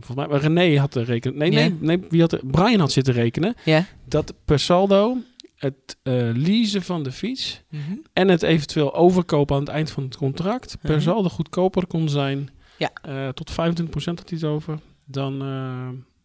volgens 0.00 0.28
mij, 0.28 0.38
René 0.38 0.78
had 0.78 0.92
de 0.92 1.02
reken. 1.02 1.36
Nee, 1.36 1.50
nee, 1.50 1.76
nee, 1.80 2.00
wie 2.08 2.20
had 2.20 2.30
de, 2.30 2.40
Brian 2.44 2.80
had 2.80 2.92
zitten 2.92 3.14
rekenen. 3.14 3.54
ja. 3.64 3.84
Dat 4.04 4.34
per 4.44 4.58
saldo 4.58 5.16
het 5.62 5.96
eh, 6.02 6.12
leasen 6.34 6.82
van 6.82 7.02
de 7.02 7.12
fiets 7.12 7.62
Mhm. 7.68 7.80
en 8.12 8.28
het 8.28 8.42
eventueel 8.42 8.94
overkopen 8.94 9.54
aan 9.56 9.62
het 9.62 9.70
eind 9.70 9.90
van 9.90 10.02
het 10.02 10.16
contract 10.16 10.76
per 10.80 10.90
Mhm. 10.90 11.00
saldo 11.00 11.28
goedkoper 11.28 11.86
kon 11.86 12.08
zijn. 12.08 12.50
Ja. 12.78 12.90
Eh, 13.02 13.28
tot 13.28 13.50
25% 13.50 14.18
had 14.18 14.28
hij 14.30 14.38
het 14.38 14.44
over. 14.48 14.78
Dan 15.04 15.42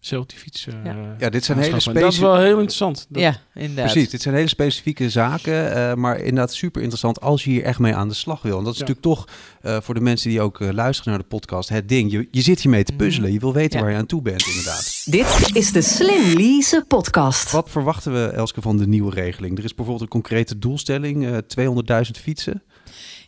eh 0.02 0.08
zelf 0.08 0.26
die 0.26 0.38
fiets. 0.40 0.68
eh, 0.68 0.74
Ja. 0.84 1.16
Ja, 1.20 1.30
dit 1.30 1.44
zijn 1.46 1.58
hele. 1.58 1.70
En 1.70 1.78
Dat 1.78 1.88
is 1.88 1.94
specifieke... 1.94 2.26
wel 2.26 2.38
heel 2.40 2.52
interessant. 2.54 3.06
Dat- 3.10 3.22
ja, 3.22 3.36
inderdaad. 3.54 3.92
Precies, 3.92 4.10
dit 4.10 4.22
zijn 4.22 4.36
hele 4.36 4.48
specifieke 4.48 5.10
zaken, 5.10 5.76
eh, 5.76 5.94
maar 5.94 6.18
inderdaad 6.20 6.54
super 6.54 6.80
interessant 6.82 7.22
als 7.22 7.44
je 7.44 7.50
hier 7.50 7.64
echt 7.64 7.80
mee 7.80 7.96
aan 7.96 8.08
de 8.08 8.14
slag 8.14 8.42
wil. 8.42 8.58
En 8.58 8.64
dat 8.64 8.74
is 8.74 8.80
Ja. 8.80 8.86
natuurlijk 8.86 9.16
toch 9.16 9.28
eh, 9.62 9.78
voor 9.82 9.94
de 9.94 10.02
mensen 10.02 10.30
die 10.30 10.42
ook 10.42 10.60
luisteren 10.60 11.12
naar 11.12 11.22
de 11.22 11.28
podcast 11.28 11.70
het 11.70 11.90
ding. 11.90 12.12
Je, 12.12 12.28
je 12.32 12.42
zit 12.42 12.62
hiermee 12.62 12.84
te 12.84 12.92
Mhm. 12.94 13.04
puzzelen, 13.04 13.32
je 13.34 13.40
wil 13.40 13.54
weten 13.54 13.78
Ja. 13.78 13.84
waar 13.84 13.94
je 13.94 14.00
aan 14.00 14.06
toe 14.06 14.22
bent 14.22 14.46
inderdaad. 14.48 15.02
Dit 15.06 15.50
is 15.56 15.72
de 15.72 15.82
Slim 15.82 16.34
Lease 16.38 16.86
podcast. 16.88 17.52
Wat 17.52 17.70
verwachten 17.70 18.14
we, 18.14 18.28
Elske, 18.28 18.62
van 18.62 18.78
de 18.78 18.88
nieuwe 18.88 19.12
regeling? 19.12 19.58
Er 19.58 19.64
is 19.64 19.76
bijvoorbeeld 19.76 20.02
een 20.06 20.22
concrete 20.22 20.58
doelstelling, 20.60 21.26
eh 21.26 21.38
200.000 21.48 22.20
fietsen. 22.20 22.64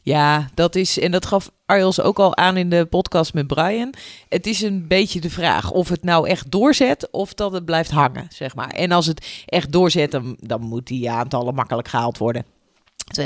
Ja, 0.02 0.50
dat 0.54 0.76
is, 0.76 1.00
en 1.00 1.12
dat 1.12 1.26
gaf 1.26 1.52
Arjels 1.66 2.02
ook 2.02 2.20
al 2.20 2.38
aan 2.38 2.58
in 2.58 2.70
de 2.70 2.86
podcast 2.86 3.34
met 3.34 3.48
Brian. 3.48 3.94
Het 4.30 4.48
is 4.48 4.62
een 4.62 4.88
beetje 4.88 5.22
de 5.22 5.30
vraag 5.30 5.72
of 5.72 5.90
het 5.90 6.04
nou 6.04 6.28
echt 6.28 6.52
doorzet 6.52 7.08
of 7.12 7.34
dat 7.34 7.52
het 7.52 7.66
blijft 7.66 7.92
hangen, 7.92 8.26
zeg 8.30 8.56
maar. 8.56 8.70
En 8.70 8.92
als 8.92 9.06
het 9.06 9.44
echt 9.46 9.72
doorzet, 9.72 10.12
dan, 10.12 10.38
dan 10.40 10.62
moet 10.62 10.88
die 10.88 11.10
aantallen 11.10 11.56
makkelijk 11.56 11.88
gehaald 11.88 12.18
worden. 12.18 12.46
200.000 13.22 13.26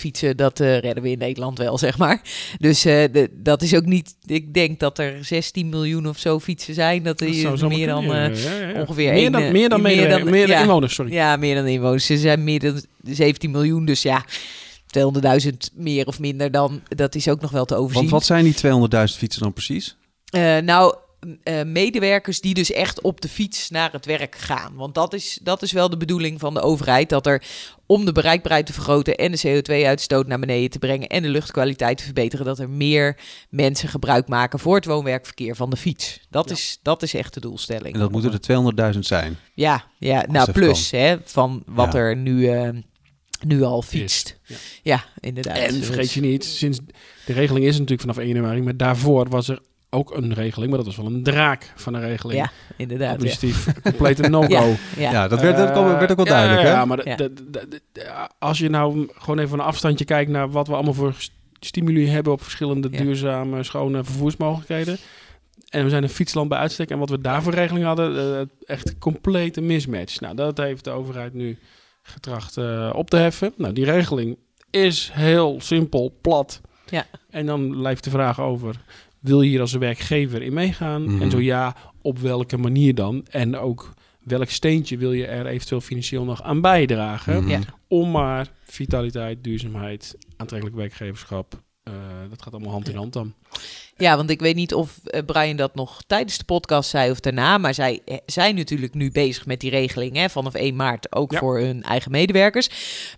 fietsen, 0.00 0.36
dat 0.36 0.60
eh, 0.60 0.78
redden 0.78 1.02
we 1.02 1.10
in 1.10 1.18
Nederland 1.18 1.58
wel, 1.58 1.78
zeg 1.78 1.98
maar. 1.98 2.20
Dus 2.58 2.84
eh, 2.84 3.04
de, 3.12 3.30
dat 3.32 3.62
is 3.62 3.74
ook 3.74 3.84
niet... 3.84 4.14
Ik 4.26 4.54
denk 4.54 4.80
dat 4.80 4.98
er 4.98 5.24
16 5.24 5.68
miljoen 5.68 6.08
of 6.08 6.18
zo 6.18 6.40
fietsen 6.40 6.74
zijn. 6.74 7.02
Dat 7.02 7.20
is 7.20 7.42
meer 7.62 7.86
dan... 7.86 7.98
kunnen, 8.06 8.32
eh, 8.32 8.44
ja, 8.44 8.54
ja, 8.54 8.68
ja. 8.68 8.80
ongeveer 8.80 9.12
meer 9.12 9.30
dan, 9.30 9.42
eh, 9.42 9.50
meer 9.50 9.68
dan, 9.68 9.82
meer 9.82 10.08
dan- 10.08 10.30
meer 10.30 10.46
dan 10.46 10.56
ja. 10.56 10.62
inwoners, 10.62 10.94
sorry. 10.94 11.12
Ja, 11.12 11.36
meer 11.36 11.54
dan 11.54 11.66
inwoners. 11.66 12.06
Ze 12.06 12.18
zijn 12.18 12.44
meer 12.44 12.60
dan 12.60 12.82
17 13.02 13.50
miljoen, 13.50 13.84
dus 13.84 14.02
ja... 14.02 14.24
200.000 14.92 15.52
meer 15.74 16.06
of 16.06 16.18
minder 16.18 16.50
dan, 16.50 16.82
dat 16.88 17.14
is 17.14 17.28
ook 17.28 17.40
nog 17.40 17.50
wel 17.50 17.64
te 17.64 17.74
overzien. 17.74 17.98
Want 18.00 18.10
wat 18.10 18.24
zijn 18.24 18.44
die 18.44 18.54
200.000 18.54 19.16
fietsen 19.18 19.42
dan 19.42 19.52
precies? 19.52 19.96
Eh, 20.30 20.58
nou, 20.58 20.94
eh, 21.42 21.62
medewerkers 21.64 22.40
die 22.40 22.54
dus 22.54 22.72
echt 22.72 23.00
op 23.00 23.20
de 23.20 23.28
fiets 23.28 23.70
naar 23.70 23.92
het 23.92 24.06
werk 24.06 24.34
gaan. 24.36 24.74
Want 24.74 24.94
dat 24.94 25.14
is, 25.14 25.38
dat 25.42 25.62
is 25.62 25.72
wel 25.72 25.90
de 25.90 25.96
bedoeling 25.96 26.40
van 26.40 26.54
de 26.54 26.60
overheid. 26.60 27.08
Dat 27.08 27.26
er 27.26 27.42
om 27.86 28.04
de 28.04 28.12
bereikbaarheid 28.12 28.66
te 28.66 28.72
vergroten 28.72 29.14
en 29.16 29.32
de 29.32 29.38
CO2-uitstoot 29.46 30.26
naar 30.26 30.38
beneden 30.38 30.70
te 30.70 30.78
brengen 30.78 31.08
en 31.08 31.22
de 31.22 31.28
luchtkwaliteit 31.28 31.98
te 31.98 32.04
verbeteren, 32.04 32.46
dat 32.46 32.58
er 32.58 32.70
meer 32.70 33.16
mensen 33.50 33.88
gebruik 33.88 34.28
maken 34.28 34.58
voor 34.58 34.74
het 34.74 34.84
woon-werkverkeer 34.84 35.56
van 35.56 35.70
de 35.70 35.76
fiets. 35.76 36.20
Dat, 36.30 36.48
Ja. 36.48 36.54
is, 36.54 36.78
dat 36.82 37.02
is 37.02 37.14
echt 37.14 37.34
de 37.34 37.40
doelstelling. 37.40 37.94
En 37.94 38.00
dat 38.00 38.10
moeten 38.10 38.32
er 38.32 38.40
200.000 38.94 38.98
zijn. 39.06 39.36
Ja, 39.54 39.84
ja 39.98 40.24
nou 40.28 40.52
plus 40.52 40.90
hè, 40.90 41.16
van 41.24 41.62
wat 41.66 41.92
Ja. 41.92 41.98
er 41.98 42.16
nu, 42.16 42.48
eh, 42.48 42.68
nu 43.46 43.62
al 43.62 43.82
fietst. 43.82 44.38
Ja. 44.46 44.56
Ja, 44.82 45.04
inderdaad. 45.20 45.56
En 45.56 45.74
Dus- 45.74 45.86
vergeet 45.86 46.12
je 46.12 46.20
niet, 46.20 46.44
sinds 46.44 46.78
de 47.26 47.32
regeling 47.32 47.64
is 47.66 47.72
natuurlijk 47.72 48.00
vanaf 48.00 48.16
1 48.18 48.26
januari, 48.28 48.62
maar 48.62 48.76
daarvoor 48.76 49.28
was 49.28 49.48
er 49.48 49.58
ook 49.90 50.16
een 50.16 50.34
regeling, 50.34 50.68
maar 50.68 50.78
dat 50.84 50.86
was 50.86 50.96
wel 50.96 51.06
een 51.06 51.22
draak 51.22 51.72
van 51.76 51.94
een 51.94 52.00
regeling. 52.00 52.38
Ja, 52.40 52.50
inderdaad. 52.76 53.06
Ja. 53.06 53.12
Administratief, 53.12 53.66
complete 53.82 54.28
no-go. 54.28 54.48
Ja, 54.68 54.76
ja. 54.96 55.10
Ja, 55.10 55.28
dat 55.28 55.40
werd, 55.40 55.56
dat 55.56 55.70
kwam- 55.70 55.84
werd 55.98 56.10
ook 56.10 56.16
wel 56.16 56.26
ja, 56.26 56.32
duidelijk, 56.32 56.60
ja, 56.62 56.68
hè? 56.68 56.72
Ja, 56.72 56.84
maar 56.84 57.08
Ja. 57.08 58.30
als 58.38 58.58
je 58.58 58.68
nou 58.68 59.08
gewoon 59.18 59.38
even 59.38 59.50
van 59.50 59.58
een 59.58 59.64
afstandje 59.64 60.04
kijkt 60.04 60.30
naar 60.30 60.50
wat 60.50 60.66
we 60.66 60.74
allemaal 60.74 60.94
voor 60.94 61.14
st- 61.18 61.32
stimuli 61.60 62.08
hebben 62.08 62.32
op 62.32 62.42
verschillende 62.42 62.88
Ja. 62.90 62.98
duurzame, 62.98 63.62
schone 63.62 64.04
vervoersmogelijkheden. 64.04 64.96
En 65.68 65.84
we 65.84 65.90
zijn 65.90 66.02
een 66.02 66.08
fietsland 66.08 66.48
bij 66.48 66.58
uitstek. 66.58 66.90
En 66.90 66.98
wat 66.98 67.10
we 67.10 67.20
daarvoor 67.20 67.54
regeling 67.54 67.84
hadden, 67.84 68.38
eh, 68.38 68.46
echt 68.74 68.98
complete 68.98 69.60
mismatch. 69.60 70.20
Nou, 70.20 70.34
dat 70.36 70.58
heeft 70.58 70.84
de 70.84 70.90
overheid 70.90 71.34
nu 71.34 71.58
getracht 72.08 72.56
eh, 72.56 72.90
op 72.94 73.10
te 73.10 73.16
heffen. 73.16 73.52
Nou, 73.56 73.72
die 73.72 73.84
regeling 73.84 74.36
is 74.70 75.10
heel 75.12 75.60
simpel, 75.60 76.14
plat. 76.20 76.60
Ja. 76.90 77.06
En 77.30 77.46
dan 77.46 77.70
blijft 77.70 78.04
de 78.04 78.10
vraag 78.10 78.40
over, 78.40 78.80
wil 79.20 79.42
je 79.42 79.48
hier 79.48 79.60
als 79.60 79.72
werkgever 79.72 80.42
in 80.42 80.52
meegaan? 80.52 81.02
Mhm. 81.02 81.22
En 81.22 81.30
zo 81.30 81.40
ja, 81.40 81.76
op 82.02 82.18
welke 82.18 82.56
manier 82.56 82.94
dan? 82.94 83.26
En 83.30 83.56
ook 83.56 83.94
welk 84.18 84.48
steentje 84.48 84.96
wil 84.96 85.12
je 85.12 85.26
er 85.26 85.46
eventueel 85.46 85.80
financieel 85.80 86.24
nog 86.24 86.42
aan 86.42 86.60
bijdragen? 86.60 87.40
Mhm. 87.42 87.50
Ja. 87.50 87.60
Om 87.88 88.10
maar 88.10 88.48
vitaliteit, 88.64 89.44
duurzaamheid, 89.44 90.16
aantrekkelijk 90.36 90.76
werkgeverschap. 90.78 91.62
eh, 91.82 91.94
dat 92.30 92.42
gaat 92.42 92.52
allemaal 92.52 92.72
hand 92.72 92.88
in 92.88 92.96
hand 92.96 93.12
dan. 93.12 93.34
Ja, 93.98 94.16
want 94.16 94.30
ik 94.30 94.40
weet 94.40 94.54
niet 94.54 94.74
of 94.74 94.98
eh, 95.04 95.20
Brian 95.26 95.56
dat 95.56 95.74
nog 95.74 96.00
tijdens 96.06 96.38
de 96.38 96.44
podcast 96.44 96.90
zei 96.90 97.10
of 97.10 97.20
daarna. 97.20 97.58
Maar 97.58 97.74
zij 97.74 98.00
eh, 98.04 98.16
zijn 98.26 98.54
natuurlijk 98.54 98.94
nu 98.94 99.10
bezig 99.10 99.46
met 99.46 99.60
die 99.60 99.70
regeling 99.70 100.16
hè, 100.16 100.28
vanaf 100.30 100.54
1 100.54 100.76
maart. 100.76 101.12
Ook 101.14 101.32
Ja. 101.32 101.38
voor 101.38 101.58
hun 101.58 101.82
eigen 101.82 102.10
medewerkers. 102.10 102.68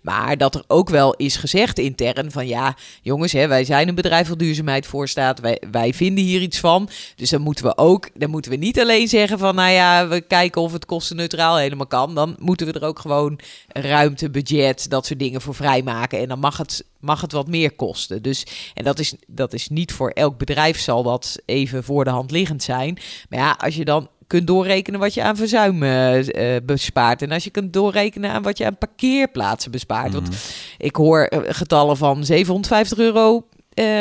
Maar 0.01 0.37
dat 0.37 0.55
er 0.55 0.63
ook 0.67 0.89
wel 0.89 1.13
is 1.15 1.35
gezegd 1.35 1.79
intern 1.79 2.31
van 2.31 2.47
ja, 2.47 2.75
jongens, 3.01 3.31
hè, 3.31 3.47
wij 3.47 3.63
zijn 3.63 3.87
een 3.87 3.95
bedrijf 3.95 4.27
waar 4.27 4.37
duurzaamheid 4.37 4.85
voor 4.85 5.07
staat. 5.07 5.39
Wij, 5.39 5.61
wij 5.71 5.93
vinden 5.93 6.23
hier 6.23 6.41
iets 6.41 6.59
van. 6.59 6.89
Dus 7.15 7.29
dan 7.29 7.41
moeten 7.41 7.65
we 7.65 7.77
ook, 7.77 8.09
dan 8.13 8.29
moeten 8.29 8.51
we 8.51 8.57
niet 8.57 8.79
alleen 8.79 9.07
zeggen 9.07 9.39
van 9.39 9.55
nou 9.55 9.71
ja, 9.71 10.07
we 10.07 10.21
kijken 10.21 10.61
of 10.61 10.71
het 10.73 10.85
kostenneutraal 10.85 11.57
helemaal 11.57 11.87
kan. 11.87 12.15
Dan 12.15 12.35
moeten 12.39 12.67
we 12.67 12.73
er 12.73 12.85
ook 12.85 12.99
gewoon 12.99 13.39
ruimte, 13.67 14.29
budget, 14.29 14.89
dat 14.89 15.05
soort 15.05 15.19
dingen 15.19 15.41
voor 15.41 15.55
vrijmaken. 15.55 16.19
En 16.19 16.27
dan 16.27 16.39
mag 16.39 16.57
het, 16.57 16.83
mag 16.99 17.21
het 17.21 17.31
wat 17.31 17.47
meer 17.47 17.71
kosten. 17.71 18.21
Dus 18.21 18.45
en 18.73 18.83
dat 18.83 18.99
is, 18.99 19.13
dat 19.27 19.53
is 19.53 19.69
niet 19.69 19.93
voor 19.93 20.09
elk 20.09 20.37
bedrijf 20.37 20.70
zal 20.79 21.03
dat 21.03 21.37
even 21.45 21.83
voor 21.83 22.03
de 22.03 22.09
hand 22.09 22.31
liggend 22.31 22.63
zijn. 22.63 22.97
Maar 23.29 23.39
ja, 23.39 23.55
als 23.59 23.75
je 23.75 23.85
dan 23.85 24.09
kunt 24.27 24.47
doorrekenen 24.47 24.99
wat 24.99 25.13
je 25.13 25.23
aan 25.23 25.35
verzuim 25.35 25.83
eh, 25.83 26.55
eh, 26.55 26.63
bespaart. 26.63 27.21
En 27.21 27.31
als 27.31 27.43
je 27.43 27.49
kunt 27.49 27.73
doorrekenen 27.73 28.31
aan 28.31 28.41
wat 28.41 28.57
je 28.57 28.65
aan 28.65 28.77
parkeerplaatsen 28.77 29.71
bespaart. 29.71 30.13
Want 30.13 30.27
Mhm. 30.27 30.37
ik 30.77 30.95
hoor 30.95 31.23
eh, 31.23 31.39
getallen 31.53 31.97
van 31.97 32.25
750 32.25 32.97
euro 32.97 33.45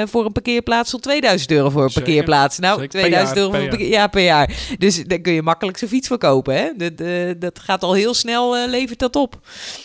voor 0.04 0.24
een 0.24 0.32
parkeerplaats 0.32 0.90
tot 0.90 1.02
2000 1.02 1.50
euro 1.50 1.70
voor 1.70 1.82
een 1.82 1.88
Zeker. 1.90 2.02
parkeerplaats. 2.02 2.58
Nou, 2.58 2.80
Zeker. 2.80 2.88
Per 2.90 3.00
2000 3.00 3.36
jaar, 3.36 3.44
euro 3.46 3.58
voor 3.58 3.68
per 3.68 3.76
parkeer, 3.76 3.96
ja, 3.96 4.06
per 4.06 4.22
jaar. 4.22 4.74
Dus 4.78 5.04
dan 5.04 5.20
kun 5.22 5.32
je 5.32 5.42
makkelijk 5.42 5.78
zijn 5.78 5.90
fiets 5.90 6.06
verkopen. 6.06 6.54
Hè? 6.54 6.70
Dat, 6.76 7.40
dat 7.40 7.58
gaat 7.58 7.82
al 7.82 7.92
heel 7.92 8.14
snel, 8.14 8.68
levert 8.68 8.98
dat 8.98 9.16
op. 9.16 9.40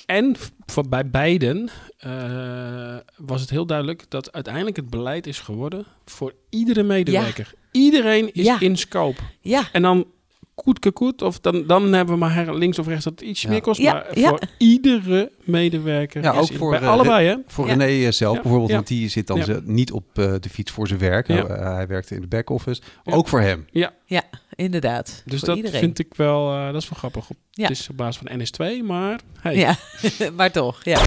En 0.05 0.35
voor, 0.65 0.87
bij 0.89 1.09
beiden 1.09 1.69
eh, 2.05 2.95
was 3.17 3.41
het 3.41 3.49
heel 3.49 3.65
duidelijk 3.65 4.03
dat 4.09 4.31
uiteindelijk 4.33 4.75
het 4.75 4.89
beleid 4.89 5.27
is 5.27 5.39
geworden 5.39 5.85
voor 6.05 6.33
iedere 6.49 6.83
medewerker. 6.83 7.53
Iedereen 7.71 8.33
is 8.33 8.45
Ja. 8.45 8.59
in 8.59 8.77
scope. 8.77 9.21
Ja, 9.41 9.63
En 9.71 9.81
dan 9.81 10.05
koet 10.93 11.21
of 11.21 11.39
dan, 11.39 11.63
dan 11.67 11.93
hebben 11.93 12.13
we 12.13 12.19
maar 12.19 12.55
links 12.55 12.79
of 12.79 12.87
rechts 12.87 13.03
dat 13.03 13.19
het 13.19 13.29
iets 13.29 13.41
Ja. 13.41 13.49
meer 13.49 13.61
kost. 13.61 13.79
Ja, 13.81 13.93
maar 13.93 14.19
ja. 14.19 14.29
voor 14.29 14.39
iedere 14.57 15.31
medewerker. 15.43 16.23
Ja, 16.23 16.33
is 16.33 16.39
ook 16.39 16.49
in- 16.49 16.57
voor, 16.57 16.69
bij 16.79 16.87
allebei, 16.87 17.27
hè? 17.27 17.35
Voor 17.47 17.67
Ja. 17.67 17.73
René 17.75 18.05
eh, 18.05 18.11
zelf 18.11 18.35
Ja. 18.35 18.41
bijvoorbeeld, 18.41 18.69
Ja. 18.71 18.75
want 18.75 18.87
die 18.87 19.09
zit 19.09 19.27
dan 19.27 19.37
Ja. 19.37 19.43
ze- 19.43 19.61
niet 19.63 19.91
op 19.91 20.03
eh, 20.13 20.33
de 20.39 20.49
fiets 20.49 20.71
voor 20.71 20.87
zijn 20.87 20.99
werk. 20.99 21.27
Ja. 21.27 21.45
Eh, 21.45 21.73
hij 21.75 21.87
werkte 21.87 22.15
in 22.15 22.21
de 22.21 22.27
back-office. 22.27 22.81
Ja. 23.03 23.13
Ook 23.13 23.27
voor 23.27 23.41
hem. 23.41 23.65
inderdaad. 24.55 25.21
Dus 25.25 25.39
voor 25.39 25.47
dat 25.47 25.57
iedereen. 25.57 25.79
vind 25.79 25.99
ik 25.99 26.13
wel, 26.15 26.53
eh, 26.55 26.65
dat 26.71 26.81
is 26.81 26.89
wel 26.89 26.99
grappig. 26.99 27.27
Ja. 27.51 27.67
Het 27.67 27.71
is 27.71 27.89
op 27.89 27.97
basis 27.97 28.21
van 28.25 28.39
NS2, 28.39 28.83
maar 28.83 29.19
hey, 29.39 29.55
Ja, 29.55 29.75
maar 30.37 30.51
toch, 30.51 30.83
ja. 30.83 30.99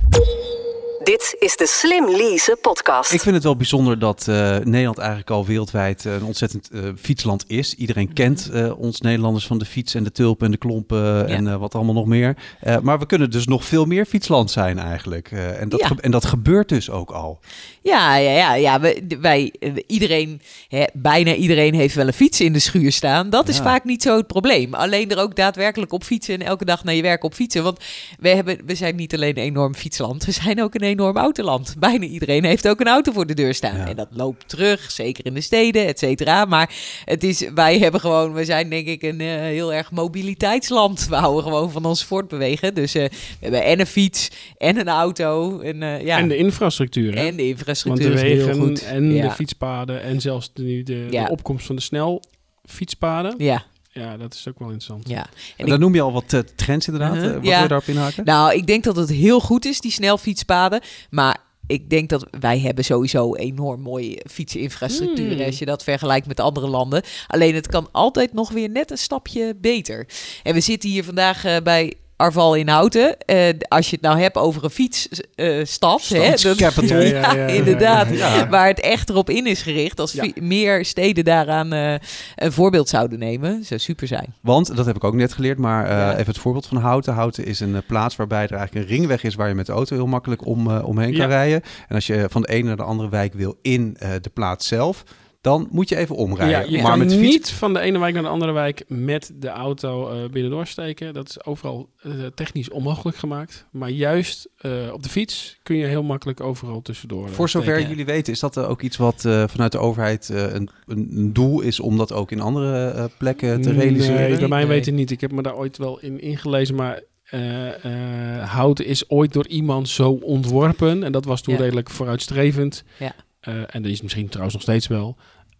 Dit 1.08 1.36
is 1.38 1.56
de 1.56 1.66
Slim 1.66 2.10
Lease 2.10 2.58
podcast. 2.60 3.12
Ik 3.12 3.20
vind 3.20 3.34
het 3.34 3.44
wel 3.44 3.56
bijzonder 3.56 3.98
dat 3.98 4.28
eh, 4.28 4.58
Nederland 4.58 4.98
eigenlijk 4.98 5.30
al 5.30 5.46
wereldwijd 5.46 6.06
eh, 6.06 6.12
een 6.12 6.24
ontzettend 6.24 6.70
eh, 6.70 6.80
fietsland 6.98 7.44
is. 7.46 7.74
Iedereen 7.74 8.12
kent 8.12 8.50
ons 8.76 9.00
Nederlanders 9.00 9.46
van 9.46 9.58
de 9.58 9.64
fiets 9.64 9.94
en 9.94 10.04
de 10.04 10.12
tulpen 10.12 10.46
en 10.46 10.52
de 10.52 10.58
klompen 10.58 11.28
en 11.28 11.58
wat 11.58 11.74
allemaal 11.74 11.94
nog 11.94 12.06
meer. 12.06 12.36
Maar 12.82 12.98
we 12.98 13.06
kunnen 13.06 13.30
dus 13.30 13.46
nog 13.46 13.64
veel 13.64 13.84
meer 13.84 14.06
fietsland 14.06 14.50
zijn 14.50 14.78
eigenlijk. 14.78 15.30
En, 15.30 15.68
dat 15.68 15.80
Ja. 15.80 15.90
en 16.00 16.10
dat 16.10 16.24
gebeurt 16.24 16.68
dus 16.68 16.90
ook 16.90 17.10
al. 17.10 17.40
Ja, 17.82 18.16
ja, 18.16 18.30
ja, 18.30 18.54
ja. 18.54 18.80
We, 18.80 19.16
wij, 19.20 19.54
iedereen, 19.86 20.40
hè, 20.68 20.84
bijna 20.92 21.34
iedereen 21.34 21.74
heeft 21.74 21.94
wel 21.94 22.06
een 22.06 22.12
fiets 22.12 22.40
in 22.40 22.52
de 22.52 22.58
schuur 22.58 22.92
staan. 22.92 23.30
Dat 23.30 23.48
is 23.48 23.58
vaak 23.58 23.84
niet 23.84 24.02
zo 24.02 24.16
het 24.16 24.26
probleem. 24.26 24.74
Alleen 24.74 25.10
er 25.10 25.18
ook 25.18 25.36
daadwerkelijk 25.36 25.92
op 25.92 26.04
fietsen 26.04 26.34
en 26.34 26.46
elke 26.46 26.64
dag 26.64 26.84
naar 26.84 26.94
je 26.94 27.02
werk 27.02 27.24
op 27.24 27.34
fietsen. 27.34 27.62
Want 27.62 27.78
we, 28.18 28.28
hebben, 28.28 28.58
we 28.66 28.74
zijn 28.74 28.96
niet 28.96 29.14
alleen 29.14 29.36
een 29.38 29.44
enorm 29.44 29.74
fietsland, 29.74 30.24
we 30.24 30.32
zijn 30.32 30.62
ook 30.62 30.74
een 30.74 30.80
enorm 30.80 30.96
autoland. 31.06 31.74
Bijna 31.78 32.04
iedereen 32.04 32.44
heeft 32.44 32.68
ook 32.68 32.80
een 32.80 32.86
auto 32.88 33.12
voor 33.12 33.26
de 33.26 33.34
deur 33.34 33.54
staan. 33.54 33.76
Ja. 33.76 33.86
En 33.88 33.96
dat 33.96 34.08
loopt 34.10 34.48
terug, 34.48 34.90
zeker 34.90 35.26
in 35.26 35.34
de 35.34 35.40
steden, 35.40 35.86
et 35.86 35.98
cetera. 35.98 36.44
Maar 36.44 36.70
het 37.04 37.24
is, 37.24 37.48
wij 37.54 37.78
hebben 37.78 38.00
gewoon, 38.00 38.32
we 38.32 38.44
zijn 38.44 38.70
denk 38.70 38.86
ik 38.86 39.02
een 39.02 39.20
eh, 39.20 39.26
heel 39.28 39.72
erg 39.74 39.90
mobiliteitsland. 39.90 41.06
We 41.08 41.16
houden 41.16 41.42
gewoon 41.42 41.70
van 41.70 41.84
ons 41.84 42.04
voortbewegen. 42.04 42.74
Dus 42.74 42.94
eh, 42.94 43.04
we 43.04 43.16
hebben 43.40 43.64
en 43.64 43.80
een 43.80 43.86
fiets 43.86 44.30
en 44.56 44.78
een 44.78 44.88
auto. 44.88 45.60
En, 45.60 45.82
eh, 45.82 46.04
ja. 46.04 46.18
En 46.18 46.28
de 46.28 46.36
infrastructuur, 46.36 47.14
hè? 47.14 47.26
En 47.26 47.36
de 47.36 47.42
Want 47.42 47.48
infrastructuur 47.48 48.08
de 48.10 48.14
is 48.14 48.20
heel 48.22 48.46
wegen 48.46 48.60
goed. 48.60 48.84
en 48.84 49.12
Ja. 49.12 49.22
de 49.28 49.34
fietspaden 49.34 50.02
en 50.02 50.20
zelfs 50.20 50.50
de, 50.54 50.62
de, 50.62 50.82
de 50.82 51.06
Ja. 51.10 51.26
opkomst 51.26 51.66
van 51.66 51.76
de 51.76 51.82
snel 51.82 52.22
fietspaden. 52.64 53.34
Ja, 53.38 53.64
Ja, 53.98 54.16
dat 54.16 54.34
is 54.34 54.48
ook 54.48 54.58
wel 54.58 54.68
interessant. 54.70 55.08
ja. 55.08 55.26
En 55.56 55.66
dan 55.66 55.80
noem 55.80 55.94
je 55.94 56.00
al 56.00 56.12
wat 56.12 56.32
eh, 56.32 56.40
trends 56.56 56.86
inderdaad. 56.86 57.14
Mhm, 57.14 57.24
Eh, 57.24 57.32
wat 57.34 57.44
ja. 57.44 57.50
wil 57.52 57.62
je 57.62 57.68
daarop 57.68 57.88
inhaken? 57.88 58.24
Nou, 58.24 58.54
ik 58.54 58.66
denk 58.66 58.84
dat 58.84 58.96
het 58.96 59.08
heel 59.10 59.40
goed 59.40 59.64
is, 59.64 59.80
die 59.80 59.90
snelfietspaden. 59.90 60.80
Maar 61.10 61.36
ik 61.66 61.90
denk 61.90 62.08
dat 62.08 62.26
wij 62.40 62.58
hebben 62.58 62.84
sowieso 62.84 63.34
enorm 63.34 63.80
mooie 63.80 64.22
fietseninfrastructuur. 64.30 65.32
Hmm. 65.36 65.44
Als 65.44 65.58
je 65.58 65.64
dat 65.64 65.84
vergelijkt 65.84 66.26
met 66.26 66.40
andere 66.40 66.68
landen. 66.68 67.02
Alleen 67.26 67.54
het 67.54 67.66
kan 67.66 67.88
altijd 67.92 68.32
nog 68.32 68.50
weer 68.50 68.70
net 68.70 68.90
een 68.90 68.98
stapje 68.98 69.56
beter. 69.60 70.08
En 70.42 70.54
we 70.54 70.60
zitten 70.60 70.90
hier 70.90 71.04
vandaag 71.04 71.44
eh, 71.44 71.56
bij 71.62 71.94
Arval 72.18 72.54
in 72.54 72.68
Houten. 72.68 73.18
Eh, 73.18 73.48
als 73.68 73.90
je 73.90 73.96
het 73.96 74.04
nou 74.04 74.20
hebt 74.20 74.36
over 74.36 74.64
een 74.64 74.70
fietsstad. 74.70 76.08
dat- 76.42 76.56
Capital. 76.56 76.98
Ja, 77.00 77.04
ja, 77.04 77.20
ja, 77.20 77.32
ja, 77.34 77.46
ja. 77.46 77.46
Inderdaad, 77.46 78.08
Ja. 78.10 78.48
waar 78.48 78.66
het 78.66 78.80
echt 78.80 79.08
erop 79.10 79.30
in 79.30 79.46
is 79.46 79.62
gericht. 79.62 80.00
Als 80.00 80.16
meer 80.40 80.84
steden 80.84 81.24
daaraan 81.24 81.72
eh, 81.72 81.94
een 82.36 82.52
voorbeeld 82.52 82.88
zouden 82.88 83.18
nemen, 83.18 83.64
zou 83.64 83.80
super 83.80 84.06
zijn. 84.06 84.34
Want, 84.40 84.76
dat 84.76 84.86
heb 84.86 84.96
ik 84.96 85.04
ook 85.04 85.14
net 85.14 85.32
geleerd, 85.32 85.58
maar 85.58 85.84
eh, 85.84 85.90
Ja. 85.90 86.12
even 86.12 86.26
het 86.26 86.38
voorbeeld 86.38 86.66
van 86.66 86.76
Houten. 86.76 87.14
Houten 87.14 87.44
is 87.46 87.60
een 87.60 87.74
eh, 87.74 87.80
plaats 87.86 88.16
waarbij 88.16 88.44
er 88.44 88.52
eigenlijk 88.54 88.86
een 88.90 88.96
ringweg 88.96 89.22
is 89.22 89.34
waar 89.34 89.48
je 89.48 89.54
met 89.54 89.66
de 89.66 89.72
auto 89.72 89.94
heel 89.96 90.06
makkelijk 90.06 90.46
om, 90.46 90.70
eh, 90.70 90.84
omheen 90.88 91.16
kan 91.16 91.28
rijden. 91.28 91.62
En 91.88 91.94
als 91.94 92.06
je 92.06 92.26
van 92.30 92.42
de 92.42 92.48
ene 92.48 92.66
naar 92.66 92.76
de 92.76 92.82
andere 92.82 93.08
wijk 93.08 93.34
wil 93.34 93.58
in 93.62 93.96
eh, 93.98 94.10
de 94.20 94.30
plaats 94.30 94.66
zelf, 94.68 95.04
dan 95.40 95.68
moet 95.70 95.88
je 95.88 95.96
even 95.96 96.16
omrijden. 96.16 96.60
Ja, 96.60 96.76
je 96.76 96.82
maar 96.82 96.90
kan 96.90 96.98
met 96.98 97.10
de 97.10 97.16
fiets 97.16 97.32
niet 97.32 97.50
van 97.50 97.72
de 97.72 97.80
ene 97.80 97.98
wijk 97.98 98.14
naar 98.14 98.22
de 98.22 98.28
andere 98.28 98.52
wijk 98.52 98.84
met 98.88 99.32
de 99.34 99.48
auto 99.48 100.08
eh 100.10 100.30
binnendoor 100.30 100.66
steken. 100.66 101.14
Dat 101.14 101.28
is 101.28 101.44
overal 101.44 101.88
eh, 102.02 102.10
technisch 102.34 102.70
onmogelijk 102.70 103.16
gemaakt. 103.16 103.66
Maar 103.72 103.88
juist 103.90 104.48
eh, 104.56 104.72
op 104.92 105.02
de 105.02 105.08
fiets 105.08 105.58
kun 105.62 105.76
je 105.76 105.86
heel 105.86 106.02
makkelijk 106.02 106.40
overal 106.40 106.82
tussendoor 106.82 107.28
Voor 107.28 107.48
zover 107.48 107.72
steken. 107.72 107.88
jullie 107.90 108.04
weten, 108.04 108.32
is 108.32 108.40
dat 108.40 108.58
ook 108.58 108.82
iets 108.82 108.96
wat 108.96 109.24
eh, 109.24 109.44
vanuit 109.48 109.72
de 109.72 109.78
overheid 109.78 110.30
eh, 110.30 110.42
een, 110.52 110.68
een, 110.86 111.08
een 111.16 111.32
doel 111.32 111.60
is 111.60 111.80
om 111.80 111.96
dat 111.96 112.12
ook 112.12 112.30
in 112.30 112.40
andere 112.40 112.88
eh, 112.90 113.04
plekken 113.18 113.60
te 113.60 113.72
realiseren? 113.72 114.20
Nee, 114.30 114.38
bij 114.38 114.48
mij 114.48 114.58
Nee. 114.58 114.68
weten 114.68 114.94
niet. 114.94 115.10
Ik 115.10 115.20
heb 115.20 115.32
me 115.32 115.42
daar 115.42 115.56
ooit 115.56 115.76
wel 115.76 115.98
in 116.00 116.20
ingelezen, 116.20 116.74
maar 116.74 117.00
eh, 117.24 117.84
eh, 117.84 118.48
houten 118.50 118.86
is 118.86 119.10
ooit 119.10 119.32
door 119.32 119.46
iemand 119.46 119.88
zo 119.88 120.10
ontworpen. 120.10 121.02
En 121.02 121.12
dat 121.12 121.24
was 121.24 121.42
toen 121.42 121.54
Ja. 121.54 121.60
redelijk 121.60 121.90
vooruitstrevend. 121.90 122.84
Ja. 122.98 123.14
Eh, 123.40 123.74
en 123.74 123.82
dat 123.82 123.92
is 123.92 124.02
misschien 124.02 124.26
trouwens 124.26 124.54
nog 124.54 124.62
steeds 124.62 124.86
wel. 124.86 125.16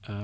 Eh, 0.09 0.15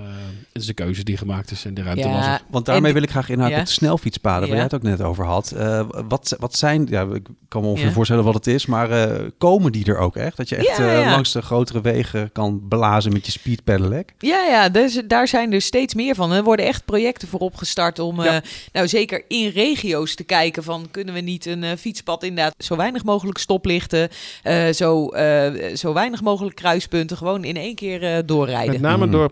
het 0.52 0.62
is 0.62 0.66
de 0.66 0.74
keuze 0.74 1.04
die 1.04 1.16
gemaakt 1.16 1.50
is 1.50 1.64
en 1.64 1.74
de 1.74 1.82
ruimte 1.82 2.08
was 2.08 2.26
er. 2.26 2.40
Want 2.50 2.66
daarmee 2.66 2.86
En- 2.88 2.94
wil 2.94 3.02
ik 3.02 3.10
graag 3.10 3.28
inhaken 3.28 3.54
Ja. 3.54 3.60
op 3.60 3.66
de 3.66 3.72
snelfietspaden, 3.72 4.40
waar 4.40 4.48
Ja. 4.48 4.54
jij 4.54 4.62
het 4.64 4.74
ook 4.74 4.82
net 4.82 5.02
over 5.02 5.24
had. 5.24 5.50
Eh, 5.50 5.86
wat, 6.08 6.36
wat 6.38 6.56
zijn, 6.56 6.86
ja, 6.90 7.06
ik 7.14 7.26
kan 7.48 7.62
me 7.62 7.68
ongeveer 7.68 7.88
Ja. 7.88 7.92
voorstellen 7.94 8.24
wat 8.24 8.34
het 8.34 8.46
is, 8.46 8.66
maar 8.66 8.90
eh, 8.90 9.20
komen 9.38 9.72
die 9.72 9.84
er 9.86 9.98
ook 9.98 10.16
echt? 10.16 10.36
Dat 10.36 10.48
je 10.48 10.56
echt 10.56 10.78
langs 11.10 11.32
de 11.32 11.42
grotere 11.42 11.80
wegen 11.80 12.32
kan 12.32 12.62
blazen 12.68 13.12
met 13.12 13.26
je 13.26 13.32
speed 13.32 13.64
pedelec? 13.64 14.12
Ja, 14.18 14.42
ja 14.44 14.68
dus, 14.68 15.02
daar 15.06 15.28
zijn 15.28 15.52
er 15.52 15.60
steeds 15.62 15.94
meer 15.94 16.14
van. 16.14 16.32
Er 16.32 16.42
worden 16.42 16.66
echt 16.66 16.84
projecten 16.84 17.28
voor 17.28 17.40
opgestart 17.40 17.98
om, 17.98 18.22
Ja. 18.22 18.34
eh, 18.34 18.48
nou 18.72 18.88
zeker 18.88 19.24
in 19.28 19.48
regio's 19.48 20.14
te 20.14 20.24
kijken 20.24 20.62
van 20.62 20.86
kunnen 20.90 21.14
we 21.14 21.20
niet 21.20 21.46
een 21.46 21.78
fietspad 21.78 22.22
inderdaad 22.22 22.54
zo 22.58 22.76
weinig 22.76 23.04
mogelijk 23.04 23.38
stoplichten, 23.38 24.08
eh, 24.42 24.68
zo, 24.68 25.08
eh, 25.08 25.74
zo 25.76 25.92
weinig 25.92 26.22
mogelijk 26.22 26.56
kruispunten, 26.56 27.16
gewoon 27.16 27.44
in 27.44 27.56
één 27.56 27.74
keer 27.74 28.02
eh, 28.02 28.18
doorrijden. 28.26 28.72
Met 28.72 28.80
name 28.80 29.06
Mm. 29.06 29.12
door 29.12 29.30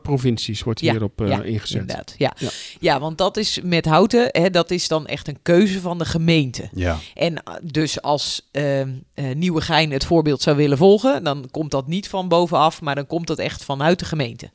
wordt 0.65 0.81
Ja, 0.81 0.91
hierop 0.91 1.21
eh, 1.21 1.29
ja, 1.29 1.43
ingezet. 1.43 1.81
Inderdaad, 1.81 2.15
ja. 2.19 2.33
Ja. 2.39 2.49
Ja. 2.81 3.01
want 3.01 3.19
dat 3.19 3.37
is 3.37 3.61
met 3.63 3.85
houten, 3.85 4.29
hè, 4.31 4.51
dat 4.51 4.71
is 4.71 4.89
dan 4.89 5.07
echt 5.07 5.29
een 5.29 5.39
keuze 5.43 5.81
van 5.81 5.99
de 5.99 6.05
gemeente. 6.05 6.69
Ja. 6.73 6.97
En 7.15 7.43
eh, 7.43 7.55
dus 7.63 8.03
als 8.03 8.49
ehm 8.51 8.89
eh, 9.15 9.25
Nieuwegein 9.35 9.91
het 9.93 10.05
voorbeeld 10.05 10.43
zou 10.43 10.57
willen 10.57 10.79
volgen, 10.79 11.25
dan 11.25 11.49
komt 11.51 11.71
dat 11.71 11.87
niet 11.87 12.09
van 12.09 12.29
bovenaf, 12.29 12.81
maar 12.81 12.95
dan 12.95 13.07
komt 13.07 13.27
dat 13.27 13.39
echt 13.39 13.65
vanuit 13.65 13.99
de 13.99 14.05
gemeente. 14.05 14.51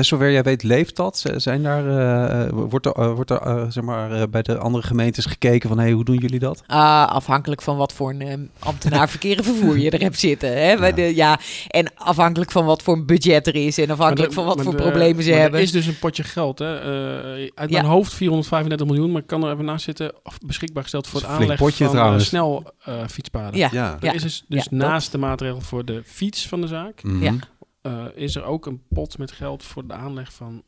Zover 0.00 0.30
jij 0.32 0.42
weet, 0.42 0.62
leeft 0.62 0.96
dat? 0.96 1.24
Zijn 1.36 1.62
daar, 1.62 2.54
wordt 2.54 2.86
er, 2.86 3.14
wordt 3.14 3.30
er 3.30 3.72
zeg 3.72 3.84
maar, 3.84 4.12
eh, 4.12 4.22
bij 4.30 4.42
de 4.42 4.58
andere 4.58 4.86
gemeentes 4.86 5.24
gekeken 5.24 5.68
van 5.68 5.78
hey, 5.78 5.90
hoe 5.90 6.04
doen 6.04 6.16
jullie 6.16 6.38
dat? 6.38 6.62
Ah, 6.66 7.06
afhankelijk 7.08 7.62
van 7.62 7.76
wat 7.76 7.92
voor 7.92 8.10
een 8.10 8.20
ehm, 8.20 8.40
ambtenaar 8.58 9.08
verkeer 9.14 9.38
en 9.38 9.44
vervoer 9.44 9.78
je 9.78 9.90
er 9.90 10.00
hebt 10.00 10.18
zitten. 10.18 10.48
Hè? 10.62 10.76
Bij 10.76 10.88
Ja. 10.88 10.94
De, 10.94 11.14
ja, 11.14 11.38
en 11.68 11.86
afhankelijk 11.94 12.50
van 12.50 12.64
wat 12.64 12.82
voor 12.82 12.94
een 12.94 13.06
budget 13.06 13.46
er 13.46 13.54
is 13.54 13.78
en 13.78 13.90
afhankelijk 13.90 14.28
de- 14.28 14.34
van 14.34 14.44
wat 14.44 14.62
voor 14.62 14.76
de- 14.76 14.82
problemen 14.82 15.22
ze 15.30 15.34
maar 15.34 15.42
hebben. 15.42 15.58
Er 15.60 15.66
is 15.66 15.72
dus 15.72 15.86
een 15.86 15.98
potje 15.98 16.22
geld. 16.22 16.58
Hè? 16.58 16.78
Eh, 16.78 17.50
uit 17.54 17.70
Ja. 17.70 17.76
mijn 17.80 17.92
hoofd 17.92 18.14
435 18.14 18.86
miljoen, 18.86 19.10
maar 19.12 19.20
ik 19.20 19.26
kan 19.26 19.44
er 19.44 19.52
even 19.52 19.64
naast 19.64 19.84
zitten. 19.84 20.12
Of 20.22 20.38
beschikbaar 20.46 20.82
gesteld 20.82 21.06
voor 21.06 21.20
het 21.22 21.56
potje 21.56 21.84
van 21.84 21.92
trouwens. 21.94 22.22
eh, 22.22 22.28
snel 22.28 22.72
eh, 22.84 23.06
fietspaden. 23.06 23.58
ja, 23.58 23.68
Ja. 23.72 23.96
Er 24.00 24.14
is 24.14 24.22
dus, 24.22 24.44
dus 24.48 24.64
Ja, 24.64 24.70
dat- 24.78 24.88
naast 24.88 25.12
de 25.12 25.18
maatregel 25.18 25.60
voor 25.60 25.84
de 25.84 26.02
fiets 26.04 26.48
van 26.48 26.60
de 26.60 26.66
zaak, 26.66 27.02
Mhm. 27.02 27.22
Ja. 27.22 27.34
eh, 27.82 28.04
is 28.14 28.36
er 28.36 28.44
ook 28.44 28.66
een 28.66 28.82
pot 28.88 29.18
met 29.18 29.32
geld 29.32 29.62
voor 29.64 29.86
de 29.86 29.94
aanleg 29.94 30.32
van 30.32 30.62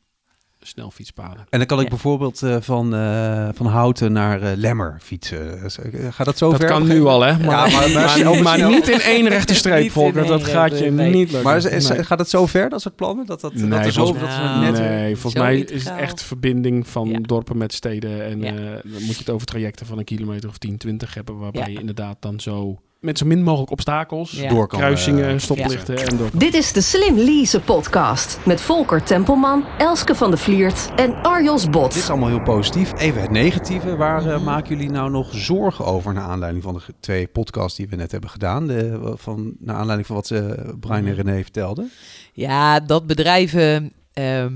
snelfietspaden. 0.63 1.47
En 1.51 1.59
dan 1.59 1.67
kan 1.67 1.79
ik 1.79 1.85
Ja. 1.85 1.91
bijvoorbeeld 1.91 2.43
eh, 2.43 2.57
van, 2.61 2.95
eh, 2.95 3.49
van 3.55 3.67
Houten 3.67 4.13
naar 4.13 4.43
eh, 4.43 4.51
Lemmer 4.57 4.97
fietsen. 5.03 5.63
Eh, 5.63 6.13
Gaat 6.13 6.27
dat 6.27 6.39
zo 6.39 6.51
dat 6.51 6.59
ver? 6.61 6.69
kan 6.69 6.83
Op 6.83 6.89
een 6.89 6.95
nu 6.95 7.05
al, 7.05 7.21
hè? 7.21 7.29
Ja, 7.31 7.37
Maar, 7.37 8.43
maar- 8.43 8.71
niet 8.71 8.89
in 8.89 9.01
één 9.01 9.29
rechte 9.37 9.55
streep, 9.55 9.91
Volker. 9.91 10.27
Dat 10.27 10.45
gaat 10.45 10.79
je 10.79 10.91
nee. 10.91 11.11
niet 11.11 11.17
lukken. 11.31 11.43
Maar 11.43 11.57
is, 11.57 11.65
is- 11.65 11.89
Nee. 11.89 12.05
gaat 12.05 12.19
het 12.19 12.29
zo 12.31 12.47
ver, 12.47 12.69
dat 12.69 12.81
soort 12.81 12.97
plannen? 12.97 13.27
Dat, 13.27 13.41
dat, 13.41 13.53
dat 13.59 13.69
Nee, 13.69 13.91
zo, 13.93 14.05
volgens- 14.05 14.21
dat 14.35 14.37
we 14.39 14.45
Nou, 14.45 14.61
net... 14.61 14.79
nee, 14.81 15.17
volgens 15.17 15.43
mij 15.43 15.59
is 15.59 15.85
het 15.85 15.99
echt 15.99 16.23
verbinding 16.23 16.89
van 16.89 17.09
Ja. 17.09 17.19
dorpen 17.21 17.59
met 17.59 17.73
steden. 17.73 18.25
En 18.25 18.41
Ja. 18.43 18.47
eh, 18.53 18.55
dan 18.83 18.93
moet 18.93 19.13
je 19.13 19.19
het 19.19 19.31
over 19.31 19.47
trajecten 19.47 19.87
van 19.87 19.99
een 19.99 20.05
kilometer 20.05 20.49
of 20.49 20.59
10, 20.59 20.77
20 20.79 21.15
hebben. 21.15 21.39
Waarbij 21.39 21.63
Ja. 21.63 21.69
je 21.69 21.79
inderdaad 21.79 22.17
dan 22.21 22.41
zo 22.41 22.79
met 23.03 23.19
zo 23.19 23.27
min 23.27 23.43
mogelijk 23.43 23.71
obstakels, 23.71 24.31
Ja. 24.31 24.49
door 24.49 24.67
kan 24.67 24.79
kruisingen, 24.79 25.29
eh, 25.29 25.39
stoplichten 25.39 25.97
en 26.07 26.17
door. 26.17 26.29
Dit 26.33 26.55
is 26.55 26.73
de 26.73 26.81
Slim 26.81 27.17
Lease 27.17 27.61
podcast 27.61 28.39
met 28.45 28.61
Volker 28.61 29.03
Tempelman, 29.03 29.65
Elske 29.79 30.15
van 30.15 30.31
de 30.31 30.37
Vliert 30.37 30.91
en 30.97 31.23
Arjos 31.23 31.71
Bot. 31.71 31.93
Dit 31.93 32.03
is 32.03 32.11
allemaal 32.11 32.29
heel 32.29 32.43
positief. 32.43 32.93
Even 33.01 33.21
het 33.21 33.31
negatieve. 33.31 33.97
Waar 33.97 34.27
eh, 34.27 34.45
maken 34.45 34.77
jullie 34.77 34.91
nou 34.91 35.11
nog 35.11 35.29
zorgen 35.35 35.85
over... 35.85 36.13
naar 36.13 36.25
aanleiding 36.25 36.65
van 36.65 36.75
de 36.75 36.81
twee 37.01 37.27
podcasts 37.27 37.77
die 37.77 37.89
we 37.89 37.97
net 37.97 38.13
hebben 38.13 38.31
gedaan? 38.31 38.67
De, 38.67 39.13
van, 39.17 39.53
naar 39.59 39.77
aanleiding 39.77 40.07
van 40.07 40.17
wat 40.17 40.27
ze 40.27 40.73
Brian 40.81 40.97
en 40.97 41.05
Mhm. 41.05 41.15
René 41.15 41.43
vertelden. 41.43 41.91
Ja, 42.33 42.81
dat 42.81 43.07
bedrijven 43.07 43.93
ehm, 44.13 44.55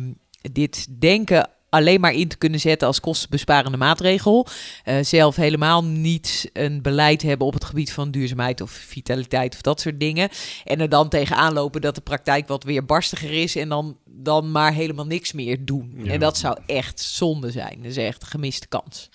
dit 0.53 0.87
denken 1.01 1.49
alleen 1.69 2.01
maar 2.01 2.13
in 2.13 2.29
te 2.29 2.37
kunnen 2.37 2.61
zetten 2.61 2.87
als 2.89 3.01
kostenbesparende 3.01 3.77
maatregel. 3.77 4.47
Eh, 4.85 4.97
zelf 5.03 5.37
helemaal 5.37 5.85
niet 5.85 6.51
een 6.53 6.83
beleid 6.83 7.23
hebben 7.23 7.47
op 7.47 7.55
het 7.55 7.65
gebied 7.65 7.93
van 7.93 8.11
duurzaamheid 8.11 8.61
of 8.61 8.71
vitaliteit 8.71 9.55
of 9.55 9.61
dat 9.61 9.81
soort 9.81 10.01
dingen. 10.01 10.29
En 10.65 10.81
er 10.81 10.89
dan 10.89 11.09
tegenaan 11.09 11.53
lopen 11.53 11.81
dat 11.81 11.95
de 11.95 12.01
praktijk 12.01 12.49
wat 12.49 12.65
weer 12.65 12.85
barstiger 12.85 13.33
is 13.43 13.57
en 13.57 13.69
dan, 13.69 13.97
dan 14.05 14.51
maar 14.51 14.73
helemaal 14.73 15.07
niks 15.07 15.33
meer 15.33 15.65
doen. 15.65 15.93
Ja. 15.97 16.13
En 16.13 16.21
dat 16.21 16.37
zou 16.39 16.59
echt 16.67 17.01
zonde 17.01 17.51
zijn. 17.51 17.77
Dat 17.77 17.91
is 17.91 17.97
echt 17.97 18.23
een 18.23 18.29
gemiste 18.29 18.67
kans. 18.69 19.09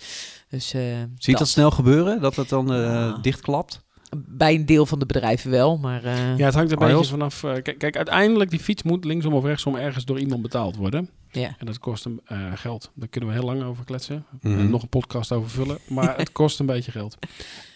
Dus, 0.50 0.74
eh, 0.74 0.82
Zie 1.18 1.34
je 1.34 1.36
dat 1.40 1.48
snel 1.48 1.72
gebeuren? 1.72 2.22
Dat 2.22 2.36
het 2.36 2.50
dan 2.50 2.74
eh, 2.74 2.82
Ja. 2.84 3.18
dichtklapt? 3.22 3.82
Bij 4.18 4.54
een 4.56 4.66
deel 4.66 4.86
van 4.86 5.00
de 5.00 5.06
bedrijven 5.06 5.52
wel, 5.52 5.78
maar... 5.78 6.04
eh, 6.04 6.38
Ja, 6.38 6.46
het 6.46 6.54
hangt 6.54 6.72
een 6.72 6.78
beetje 6.80 7.06
vanaf. 7.06 7.40
kijk, 7.40 7.76
kijk, 7.78 7.96
uiteindelijk 7.96 8.50
die 8.50 8.60
fiets 8.60 8.84
moet 8.84 9.06
linksom 9.06 9.34
of 9.34 9.44
rechtsom 9.44 9.76
ergens 9.76 10.06
door 10.06 10.20
iemand 10.20 10.42
betaald 10.42 10.76
worden. 10.76 11.10
Ja. 11.32 11.56
En 11.60 11.66
dat 11.66 11.80
kost 11.80 12.06
een 12.06 12.22
eh, 12.26 12.52
geld. 12.56 12.92
Daar 12.94 13.08
kunnen 13.08 13.30
we 13.30 13.36
heel 13.36 13.46
lang 13.46 13.64
over 13.64 13.86
kletsen. 13.86 14.26
Mhm. 14.42 14.60
En 14.60 14.70
nog 14.70 14.82
een 14.82 14.90
podcast 14.90 15.32
over 15.32 15.50
vullen. 15.50 15.78
Maar 15.88 16.18
het 16.24 16.32
kost 16.32 16.60
een 16.60 16.66
beetje 16.66 16.92
geld. 16.92 17.18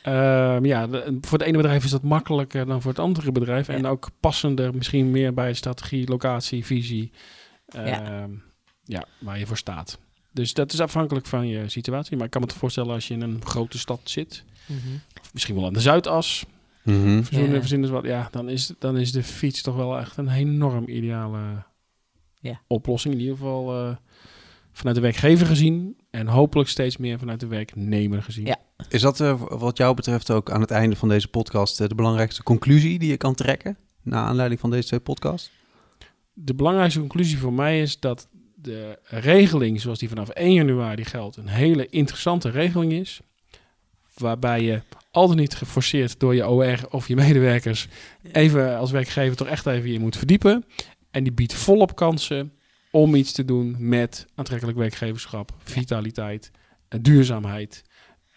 Ehm, 0.04 0.66
ja, 0.66 0.88
de- 0.88 1.18
voor 1.22 1.38
het 1.38 1.48
ene 1.48 1.58
bedrijf 1.58 1.84
is 1.84 1.92
dat 1.92 2.04
makkelijker 2.04 2.66
dan 2.66 2.82
voor 2.82 2.92
het 2.92 3.00
andere 3.00 3.32
bedrijf. 3.32 3.68
En 3.68 3.86
ook 3.86 4.10
passender, 4.20 4.76
misschien 4.76 5.12
meer 5.12 5.34
bij 5.34 5.54
strategie, 5.54 6.08
locatie, 6.10 6.66
visie. 6.66 7.12
Ja. 7.68 7.84
Ehm, 8.22 8.30
ja, 8.84 9.06
waar 9.20 9.40
je 9.40 9.46
voor 9.46 9.58
staat. 9.58 10.00
Dus 10.32 10.54
dat 10.54 10.74
is 10.74 10.80
afhankelijk 10.80 11.26
van 11.26 11.48
je 11.48 11.70
situatie. 11.70 12.16
Maar 12.18 12.26
ik 12.26 12.32
kan 12.32 12.42
me 12.42 12.48
voorstellen 12.56 12.94
als 12.94 13.08
je 13.08 13.14
in 13.14 13.22
een 13.22 13.42
grote 13.46 13.78
stad 13.78 14.00
zit. 14.04 14.44
Mhm. 14.66 14.78
Of 15.22 15.34
misschien 15.34 15.56
wel 15.56 15.66
aan 15.66 15.74
de 15.74 15.80
Zuidas. 15.80 16.46
Mhm. 16.84 17.24
Verzoenen, 17.24 17.60
verzinnen 17.60 17.88
is 17.88 17.94
wat. 17.96 18.04
Ja, 18.06 18.28
dan 18.32 18.50
is, 18.50 18.72
dan 18.80 18.98
is 18.98 19.12
de 19.12 19.24
fiets 19.24 19.62
toch 19.62 19.76
wel 19.76 20.00
echt 20.00 20.18
een 20.18 20.30
enorm 20.30 20.88
ideale 20.88 21.40
Ja. 22.46 22.62
oplossing. 22.68 23.14
In 23.14 23.20
ieder 23.20 23.36
geval 23.36 23.74
eh, 23.74 23.96
vanuit 24.72 24.96
de 24.96 25.02
werkgever 25.02 25.46
gezien. 25.46 25.98
En 26.10 26.28
hopelijk 26.28 26.70
steeds 26.70 26.98
meer 26.98 27.20
vanuit 27.20 27.40
de 27.40 27.48
werknemer 27.48 28.24
gezien. 28.24 28.46
Ja. 28.46 28.58
Is 28.90 29.02
dat 29.02 29.20
eh, 29.20 29.42
wat 29.48 29.78
jou 29.78 29.96
betreft 29.96 30.32
ook 30.32 30.52
aan 30.52 30.62
het 30.62 30.72
einde 30.72 30.96
van 30.96 31.10
deze 31.10 31.28
podcast... 31.28 31.82
eh, 31.82 31.88
de 31.88 31.96
belangrijkste 31.96 32.44
conclusie 32.44 33.00
die 33.00 33.10
je 33.10 33.18
kan 33.18 33.36
trekken... 33.36 33.78
naar 34.02 34.26
aanleiding 34.26 34.60
van 34.60 34.70
deze 34.70 34.88
twee 34.88 35.00
podcasts? 35.00 35.52
De 36.34 36.54
belangrijkste 36.54 37.00
conclusie 37.00 37.38
voor 37.38 37.54
mij 37.54 37.82
is 37.82 38.00
dat 38.00 38.28
de 38.56 39.00
regeling 39.04 39.82
zoals 39.82 40.00
die 40.00 40.10
vanaf 40.10 40.30
1 40.30 40.54
januari 40.54 41.06
geldt... 41.06 41.38
een 41.38 41.48
hele 41.48 41.88
interessante 41.90 42.50
regeling 42.50 42.92
is. 42.92 43.20
Waarbij 44.18 44.62
je 44.62 44.82
altijd 45.12 45.40
niet 45.40 45.56
geforceerd 45.56 46.20
door 46.20 46.36
je 46.36 46.48
OR 46.48 46.80
of 46.90 47.08
je 47.08 47.16
medewerkers... 47.16 47.88
even 48.32 48.78
als 48.78 48.92
werkgever 48.92 49.36
toch 49.36 49.48
echt 49.48 49.66
even 49.66 49.92
je 49.92 50.00
moet 50.00 50.18
verdiepen. 50.18 50.66
En 51.16 51.24
die 51.24 51.34
biedt 51.34 51.54
volop 51.54 51.96
kansen 51.96 52.52
om 52.92 53.16
iets 53.16 53.32
te 53.32 53.46
doen 53.46 53.76
met 53.80 54.26
aantrekkelijk 54.36 54.78
werkgeverschap, 54.78 55.52
vitaliteit, 55.64 56.52
en 56.88 57.02
duurzaamheid. 57.02 57.84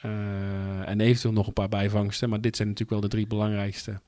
eh, 0.00 0.88
en 0.88 1.00
eventueel 1.00 1.32
nog 1.32 1.46
een 1.46 1.52
paar 1.52 1.68
bijvangsten. 1.68 2.28
Maar 2.28 2.40
dit 2.40 2.56
zijn 2.56 2.68
natuurlijk 2.68 3.00
wel 3.00 3.08
de 3.10 3.16
drie 3.16 3.26
belangrijkste 3.26 4.00